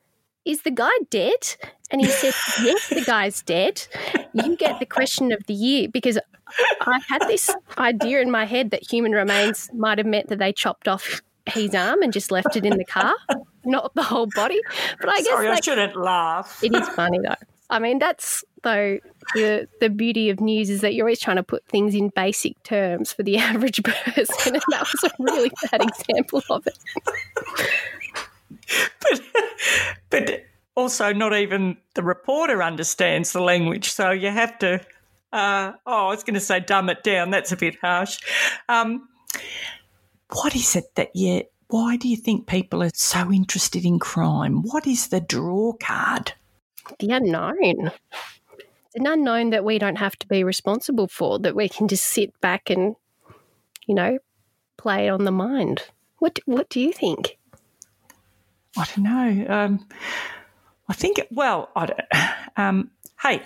[0.44, 1.56] Is the guy dead?
[1.90, 3.86] And he said, Yes, the guy's dead.
[4.32, 6.18] You get the question of the year because
[6.80, 10.52] I had this idea in my head that human remains might have meant that they
[10.52, 13.14] chopped off his arm and just left it in the car,
[13.64, 14.60] not the whole body.
[15.00, 16.62] But I guess Sorry, like, I shouldn't laugh.
[16.62, 17.34] It is funny though.
[17.68, 18.98] I mean, that's though
[19.34, 22.60] the the beauty of news is that you're always trying to put things in basic
[22.62, 26.78] terms for the average person, and that was a really bad example of it.
[29.00, 29.20] but
[30.10, 30.44] but
[30.74, 34.80] also, not even the reporter understands the language, so you have to
[35.32, 37.30] uh, oh, I was going to say dumb it down.
[37.30, 38.18] That's a bit harsh.
[38.68, 39.08] Um,
[40.32, 41.44] what is it that you?
[41.68, 44.62] Why do you think people are so interested in crime?
[44.62, 46.32] What is the draw card?
[46.98, 47.92] The unknown.
[47.92, 51.38] It's an unknown that we don't have to be responsible for.
[51.38, 52.96] That we can just sit back and,
[53.86, 54.18] you know,
[54.78, 55.84] play on the mind.
[56.18, 57.38] What What do you think?
[58.80, 59.46] I don't know.
[59.48, 59.86] Um,
[60.88, 61.20] I think.
[61.30, 62.00] Well, I don't.
[62.56, 62.90] Um,
[63.22, 63.42] hey,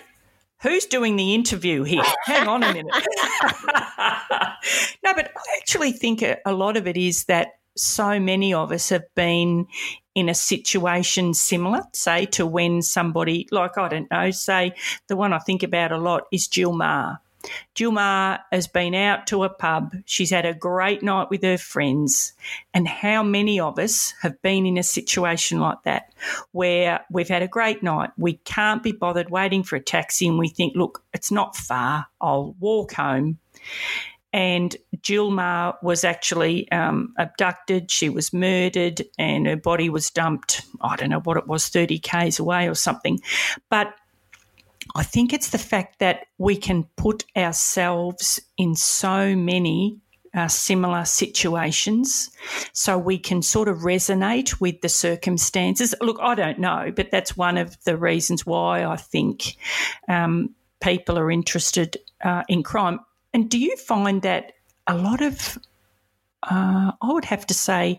[0.65, 2.01] Who's doing the interview here?
[2.23, 2.85] Hang on a minute.
[5.03, 8.89] no, but I actually think a, lot of it is that so many of us
[8.89, 9.67] have been
[10.15, 14.73] in a situation similar, say, to when somebody, like, I don't know, say,
[15.07, 17.17] the one I think about a lot is Jill Meagher.
[17.75, 19.95] Meagher has been out to a pub.
[20.05, 22.33] She's had a great night with her friends.
[22.73, 26.13] And how many of us have been in a situation like that
[26.51, 28.11] where we've had a great night?
[28.17, 32.07] We can't be bothered waiting for a taxi and we think, look, it's not far.
[32.21, 33.39] I'll walk home
[34.35, 35.31] and Jill
[35.81, 37.89] was actually um, abducted.
[37.89, 40.61] She was murdered, and her body was dumped.
[40.81, 43.21] I don't know what it was, thirty k's away or something.
[43.69, 43.95] But
[44.93, 49.97] I think it's the fact that we can put ourselves in so many
[50.35, 52.29] uh, similar situations
[52.73, 55.95] so we can sort of resonate with the circumstances.
[56.01, 59.55] Look, I don't know, but that's one of the reasons why I think
[60.07, 62.99] um, people are interested uh, in crime.
[63.33, 64.53] And do you find that
[64.87, 65.57] a lot of,
[66.43, 67.97] uh, I would have to say,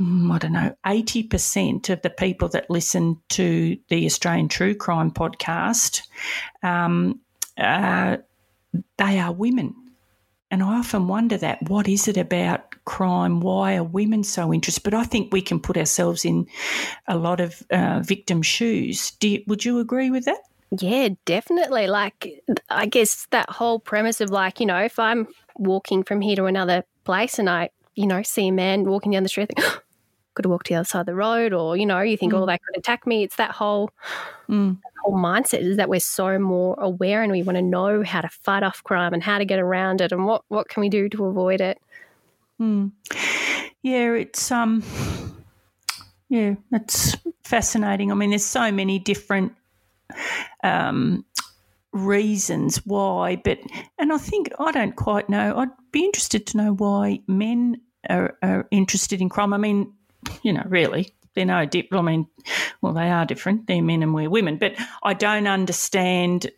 [0.00, 6.02] I don't know, 80% of the people that listen to the Australian True Crime podcast,
[6.64, 7.20] um,
[7.56, 8.16] uh,
[8.98, 9.74] they are women.
[10.50, 13.40] And I often wonder that what is it about crime?
[13.40, 14.82] Why are women so interested?
[14.82, 16.46] But I think we can put ourselves in
[17.08, 19.12] a lot of uh, victim shoes.
[19.22, 20.38] You, would you agree with that?
[20.80, 21.86] Yeah, definitely.
[21.86, 26.36] Like, I guess that whole premise of like, you know, if I'm walking from here
[26.36, 29.82] to another place and I, you know, see a man walking down the street, think,
[30.34, 32.40] could walked to the other side of the road, or you know, you think, mm.
[32.40, 33.22] oh, they could attack me.
[33.22, 33.90] It's that whole
[34.48, 34.76] mm.
[34.76, 38.20] that whole mindset is that we're so more aware and we want to know how
[38.20, 40.88] to fight off crime and how to get around it and what what can we
[40.88, 41.78] do to avoid it.
[42.60, 42.92] Mm.
[43.82, 44.82] Yeah, it's um,
[46.28, 48.10] yeah, it's fascinating.
[48.10, 49.52] I mean, there's so many different
[50.62, 51.24] um,
[51.92, 53.58] reasons why, but
[53.98, 55.56] and I think I don't quite know.
[55.56, 59.52] I'd be interested to know why men are, are interested in crime.
[59.52, 59.92] I mean,
[60.42, 62.02] you know, really, they're no different.
[62.04, 62.26] I mean,
[62.80, 63.66] well, they are different.
[63.66, 66.50] They're men and we're women, but I don't understand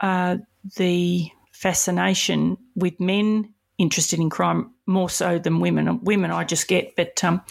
[0.00, 0.38] uh,
[0.76, 6.02] the fascination with men interested in crime more so than women.
[6.04, 7.42] Women, I just get, but um,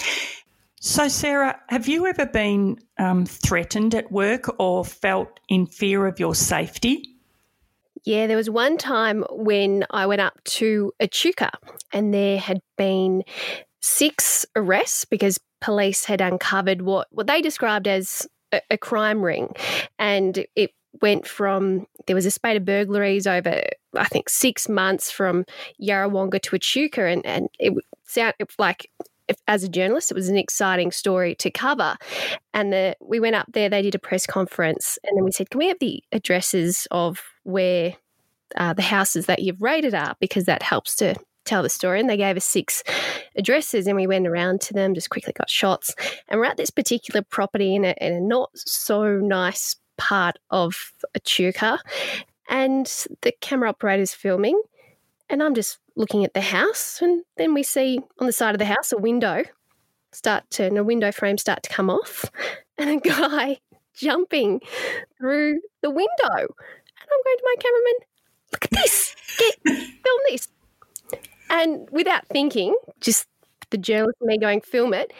[0.80, 6.20] so, Sarah, have you ever been um, threatened at work or felt in fear of
[6.20, 7.16] your safety?
[8.06, 11.52] Yeah, there was one time when I went up to Echuca
[11.92, 13.24] and there had been
[13.88, 19.54] six arrests because police had uncovered what, what they described as a, a crime ring.
[19.98, 20.72] And it
[21.02, 23.62] went from there was a spate of burglaries over
[23.96, 25.46] I think six months from
[25.82, 27.74] Yarrawonga to Echuca, and and it
[28.06, 28.90] sounded like
[29.28, 31.98] if, as a journalist, it was an exciting story to cover.
[32.54, 35.50] And the, we went up there, they did a press conference, and then we said,
[35.50, 37.94] Can we have the addresses of where
[38.56, 40.16] uh, the houses that you've raided are?
[40.20, 41.16] Because that helps to
[41.48, 42.00] tell the story.
[42.00, 42.84] And they gave us six
[43.36, 45.96] addresses, and we went around to them, just quickly got shots.
[46.28, 50.94] And we're at this particular property in a, in a not so nice part of
[51.16, 51.80] Echuca.
[52.50, 52.86] And
[53.22, 54.62] the camera operator's filming,
[55.30, 58.60] and I'm just looking at the house, and then we see on the side of
[58.60, 59.44] the house a window
[60.14, 62.26] start to, and a window frame start to come off,
[62.78, 63.60] and a guy
[63.94, 64.62] jumping
[65.18, 66.08] through the window.
[66.30, 67.94] And I'm going to my cameraman,
[68.54, 70.48] look at this, get film this.
[71.50, 73.28] And without thinking, just
[73.70, 75.12] the journalist and me going, film it.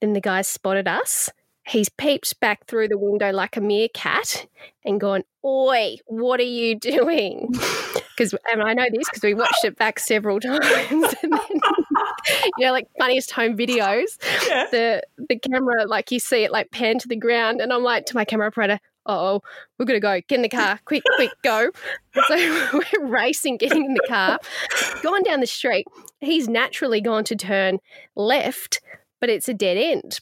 [0.00, 1.30] Then the guy spotted us.
[1.66, 4.46] He's peeped back through the window like a meerkat
[4.84, 7.52] and gone, Oi, what are you doing?
[8.20, 10.60] because and I know this because we watched it back several times.
[10.90, 11.10] and then,
[12.58, 14.18] you know, like funniest home videos.
[14.46, 14.66] Yeah.
[14.70, 18.06] The the camera, like you see it like pan to the ground, and I'm like
[18.06, 19.40] to my camera operator, oh,
[19.78, 20.20] we're gonna go.
[20.28, 21.70] Get in the car, quick, quick, go.
[22.26, 22.34] So
[22.72, 24.40] we're racing, getting in the car,
[25.00, 25.86] going down the street.
[26.20, 27.78] He's naturally gone to turn
[28.16, 28.80] left,
[29.20, 30.18] but it's a dead end.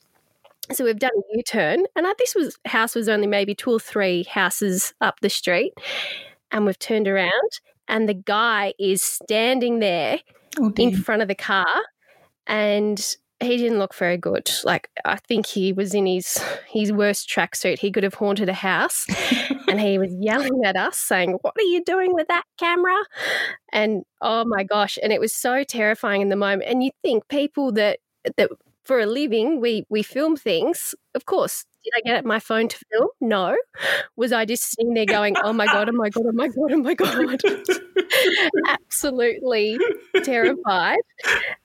[0.70, 3.81] So we've done a U turn, and this was house was only maybe two or
[3.81, 5.72] three houses up the street,
[6.51, 10.18] and we've turned around, and the guy is standing there
[10.61, 11.66] oh, in front of the car
[12.47, 14.51] and he didn't look very good.
[14.64, 17.78] Like I think he was in his his worst tracksuit.
[17.78, 19.07] He could have haunted a house,
[19.68, 22.97] and he was yelling at us, saying, "What are you doing with that camera?"
[23.72, 24.99] And oh my gosh!
[25.03, 26.68] And it was so terrifying in the moment.
[26.68, 28.01] And you think people that
[28.36, 28.51] that
[28.84, 32.68] for a living we we film things, of course, did I get at my phone
[32.68, 33.09] to film?
[33.20, 33.57] No.
[34.16, 36.70] Was I just sitting there going, oh my God, oh my God, oh my God,
[36.72, 37.43] oh my God?
[38.66, 39.78] Absolutely
[40.22, 40.99] terrified.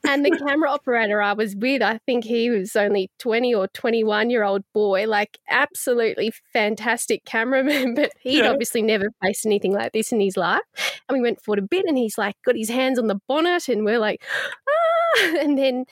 [0.06, 4.30] And the camera operator I was with, I think he was only 20 or 21
[4.30, 8.50] year old boy, like absolutely fantastic cameraman, but he'd yeah.
[8.50, 10.62] obviously never faced anything like this in his life.
[11.08, 13.68] And we went for a bit and he's like, got his hands on the bonnet
[13.68, 14.24] and we're like,
[14.70, 14.94] ah
[15.40, 15.86] and then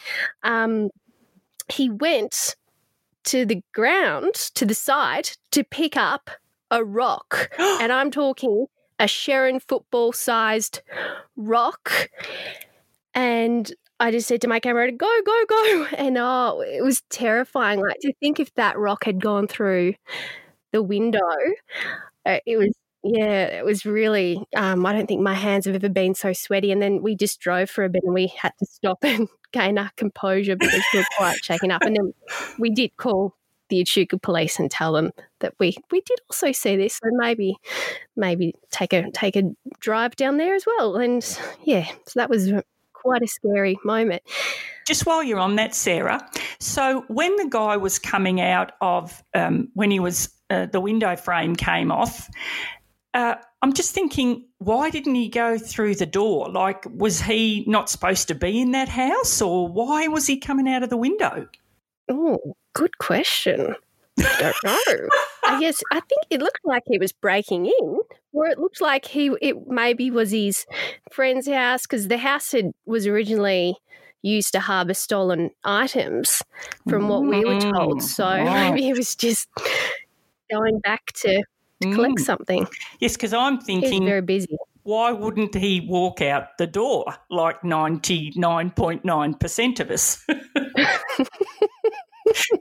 [0.44, 0.90] um,
[1.72, 2.56] he went
[3.26, 6.30] to the ground, to the side, to pick up
[6.70, 7.50] a rock.
[7.60, 8.66] and I'm talking
[9.00, 10.82] a Sherrin football sized
[11.36, 12.10] rock.
[13.14, 15.88] And I just said to my camera, go, go, go.
[15.98, 17.82] And oh, it was terrifying.
[17.82, 19.94] Like to think if that rock had gone through
[20.72, 21.20] the window,
[22.26, 22.72] uh, it was
[23.04, 24.43] yeah, it was really.
[24.56, 26.72] Um, I don't think my hands have ever been so sweaty.
[26.72, 29.78] And then we just drove for a bit, and we had to stop and gain
[29.78, 31.82] our composure because we were quite shaken up.
[31.82, 32.14] And then
[32.60, 33.36] we did call
[33.70, 37.56] the Echuca police and tell them that we we did also see this, so maybe
[38.16, 39.43] maybe take a take a
[39.80, 40.97] drive down there as well.
[40.97, 41.24] And
[41.64, 42.52] yeah, so that was
[42.93, 44.22] quite a scary moment.
[44.86, 46.20] Just while you're on that, Sarah,
[46.60, 51.16] so when the guy was coming out of um, when he was uh, the window
[51.16, 52.30] frame came off.
[53.14, 56.49] Uh, I'm just thinking, why didn't he go through the door?
[56.49, 60.68] Like, was he not supposed to be in that house, or why was he coming
[60.68, 61.47] out of the window?
[62.09, 63.76] Oh, good question.
[64.20, 65.09] I don't know.
[65.45, 67.99] I guess I think it looked like he was breaking in,
[68.34, 70.66] or it looked like he it maybe was his
[71.12, 73.76] friend's house because the house had, was originally
[74.22, 76.43] used to harbour stolen items,
[76.88, 77.99] from what we were told.
[77.99, 79.47] Mm, so maybe he was just
[80.51, 81.43] going back to,
[81.82, 82.26] to collect mm.
[82.26, 82.68] something.
[83.00, 84.58] Yes, because I'm thinking He's very busy.
[84.84, 90.26] Why wouldn't he walk out the door like ninety nine point nine percent of us?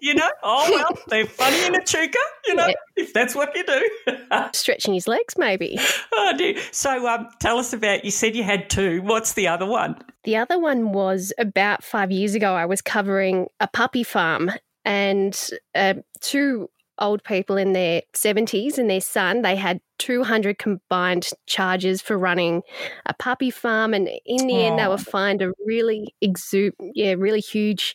[0.00, 2.74] you know, oh well, they're funny in Echuca, you know, yeah.
[2.96, 3.88] if that's what you do.
[4.52, 5.78] Stretching his legs, maybe.
[6.12, 6.56] Oh dear.
[6.72, 8.04] So um, tell us about.
[8.04, 9.02] You said you had two.
[9.02, 9.96] What's the other one?
[10.24, 12.54] The other one was about five years ago.
[12.54, 14.50] I was covering a puppy farm,
[14.84, 15.38] and
[15.74, 16.68] uh, two
[17.00, 19.42] old people in their 70s and their son.
[19.42, 22.62] They had 200 combined charges for running
[23.06, 23.94] a puppy farm.
[23.94, 27.94] And in the end, they were fined a really exu- yeah, really huge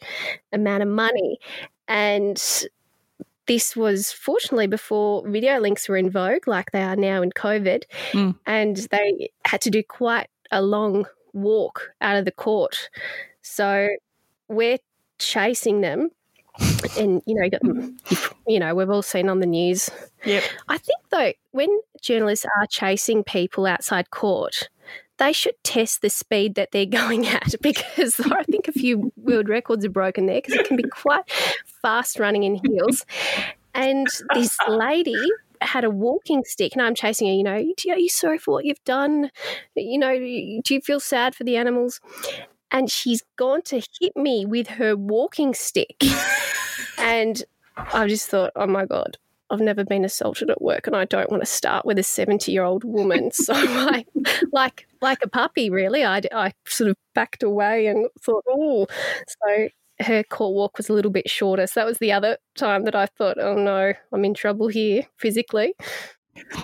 [0.51, 1.39] amount of money.
[1.87, 2.41] And
[3.47, 7.83] this was fortunately before video links were in vogue, like they are now in COVID.
[8.11, 8.35] Mm.
[8.45, 12.89] And they had to do quite a long walk out of the court.
[13.41, 13.89] So
[14.47, 14.79] we're
[15.19, 16.09] chasing them
[16.97, 17.89] and you know,
[18.47, 19.89] you know, we've all seen on the news.
[20.25, 20.43] Yep.
[20.67, 21.69] I think though, when
[22.01, 24.69] journalists are chasing people outside court,
[25.17, 29.49] they should test the speed that they're going at because I think a few world
[29.49, 31.29] records are broken there because it can be quite
[31.81, 33.05] fast running in heels.
[33.73, 35.15] And this lady
[35.61, 37.55] had a walking stick and I'm chasing her, you know,
[37.93, 39.31] are you sorry for what you've done?
[39.75, 41.99] You know, do you feel sad for the animals?
[42.71, 46.01] And she's gone to hit me with her walking stick.
[46.97, 47.43] and
[47.77, 49.17] I just thought, oh my God,
[49.49, 52.51] I've never been assaulted at work and I don't want to start with a 70
[52.51, 53.31] year old woman.
[53.33, 54.05] So I,
[54.51, 58.87] like, like a puppy, really, I, I sort of backed away and thought, oh,
[59.27, 59.69] so
[60.01, 61.67] her court walk was a little bit shorter.
[61.67, 65.03] So that was the other time that I thought, oh no, I'm in trouble here
[65.17, 65.73] physically.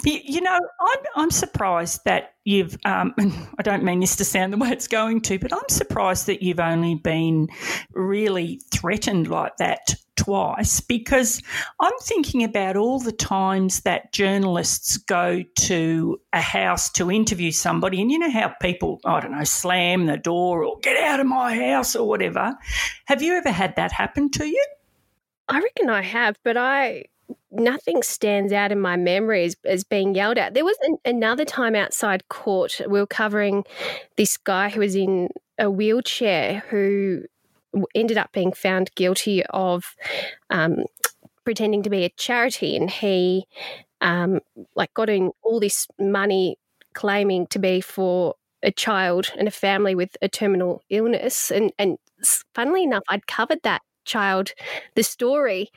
[0.03, 3.13] You know, I'm, I'm surprised that you've, um,
[3.57, 6.41] I don't mean this to sound the way it's going to, but I'm surprised that
[6.41, 7.49] you've only been
[7.93, 11.41] really threatened like that twice because
[11.79, 18.01] I'm thinking about all the times that journalists go to a house to interview somebody,
[18.01, 21.27] and you know how people, I don't know, slam the door or get out of
[21.27, 22.53] my house or whatever.
[23.05, 24.65] Have you ever had that happen to you?
[25.47, 27.05] I reckon I have, but I
[27.51, 30.53] nothing stands out in my memory as, as being yelled at.
[30.53, 33.65] There was an, another time outside court, we were covering
[34.17, 37.23] this guy who was in a wheelchair who
[37.95, 39.95] ended up being found guilty of
[40.49, 40.83] um,
[41.45, 43.45] pretending to be a charity, and he
[44.01, 44.39] um,
[44.75, 46.57] like got in all this money
[46.93, 51.97] claiming to be for a child and a family with a terminal illness, and and
[52.53, 54.51] funnily enough, I'd covered that child,
[54.95, 55.71] the story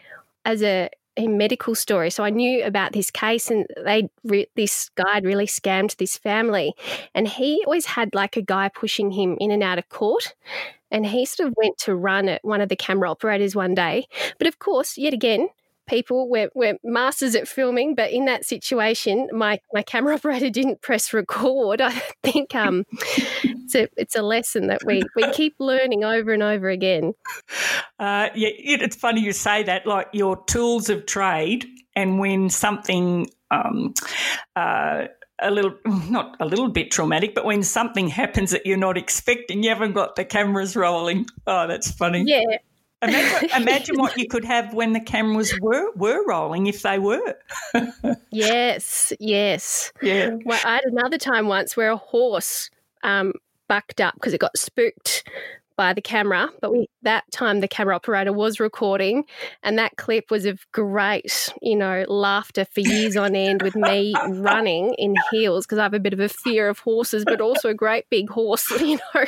[0.45, 2.11] as a a medical story.
[2.11, 6.17] So I knew about this case, and they re- this guy had really scammed this
[6.17, 6.75] family,
[7.15, 10.35] and he always had like a guy pushing him in and out of court.
[10.91, 14.07] And he sort of went to run at one of the camera operators one day.
[14.39, 15.49] But of course, yet again,
[15.87, 16.29] people.
[16.29, 21.13] We're, we're masters at filming, but in that situation, my, my camera operator didn't press
[21.13, 21.81] record.
[21.81, 26.43] I think um, it's, a, it's a lesson that we, we keep learning over and
[26.43, 27.15] over again.
[27.99, 31.67] Uh, yeah, it's funny you say that, like your tools of trade,
[31.97, 33.29] and when something.
[33.51, 33.95] Um,
[34.57, 35.05] uh,
[35.41, 39.63] a little, not a little bit traumatic, but when something happens that you're not expecting,
[39.63, 41.27] you haven't got the cameras rolling.
[41.47, 42.25] Oh, that's funny.
[42.27, 42.59] Yeah,
[43.09, 47.37] Imagine, imagine what you could have when the cameras were were rolling, if they were.
[48.31, 49.93] yes, yes.
[50.03, 50.37] Yeah.
[50.45, 52.71] Well, I had another time once where a horse
[53.03, 53.33] um,
[53.69, 55.25] bucked up because it got spooked
[55.77, 59.25] by the camera, but we, that time the camera operator was recording,
[59.63, 64.15] and that clip was of great, you know, laughter for years on end with me
[64.29, 67.69] running in heels because I have a bit of a fear of horses, but also
[67.69, 69.25] a great big horse, you know,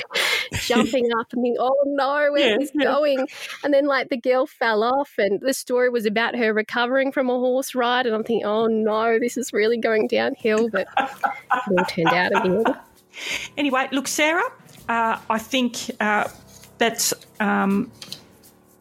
[0.53, 3.27] jumping up and thinking, oh no, where yeah, is going?
[3.65, 7.29] And then like the girl fell off, and the story was about her recovering from
[7.31, 11.79] a horse ride, and I'm thinking, oh no, this is really going downhill, but it
[11.79, 12.77] all turned out in the end.
[13.57, 14.43] Anyway, look, Sarah,
[14.89, 16.28] uh, I think uh,
[16.78, 17.91] that's um,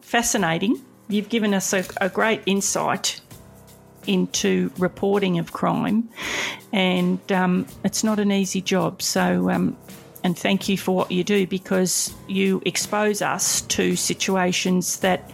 [0.00, 0.80] fascinating.
[1.08, 3.20] You've given us a, a, great insight
[4.06, 6.08] into reporting of crime,
[6.72, 9.02] and um, it's not an easy job.
[9.02, 9.76] So, um,
[10.24, 15.30] and thank you for what you do because you expose us to situations that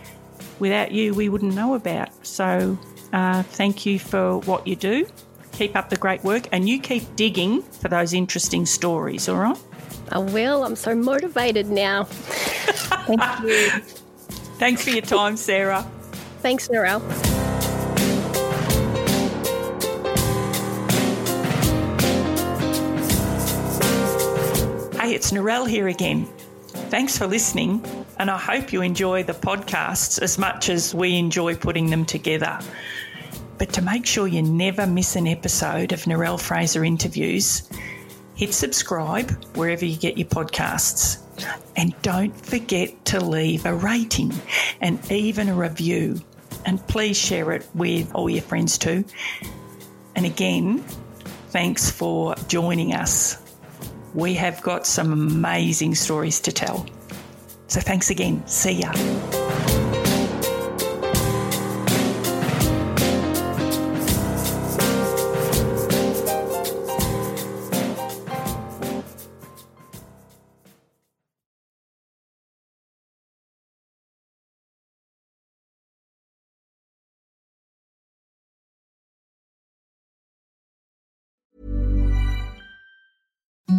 [0.59, 2.11] without you we wouldn't know about.
[2.27, 2.79] So,
[3.13, 5.07] uh, thank you for what you do.
[5.53, 9.59] Keep up the great work, and you keep digging for those interesting stories, all right?
[10.13, 10.63] I will.
[10.65, 12.05] I'm so motivated now.
[12.05, 13.71] Thank you.
[14.59, 15.83] Thanks for your time, Sarah.
[16.41, 17.01] Thanks, Narelle.
[25.01, 26.27] Hey, it's Narelle here again.
[26.91, 27.83] Thanks for listening,
[28.19, 32.59] and I hope you enjoy the podcasts as much as we enjoy putting them together.
[33.57, 37.63] But to make sure you never miss an episode of Narelle Fraser interviews,
[38.43, 41.21] hit subscribe wherever you get your podcasts.
[41.77, 44.33] And don't forget to leave a rating
[44.81, 46.21] and even a review.
[46.67, 49.05] And please share it with all your friends too.
[50.17, 50.81] And again,
[51.51, 53.41] thanks for joining us.
[54.13, 56.85] We have got some amazing stories to tell.
[57.69, 58.45] So thanks again.
[58.49, 59.42] See ya.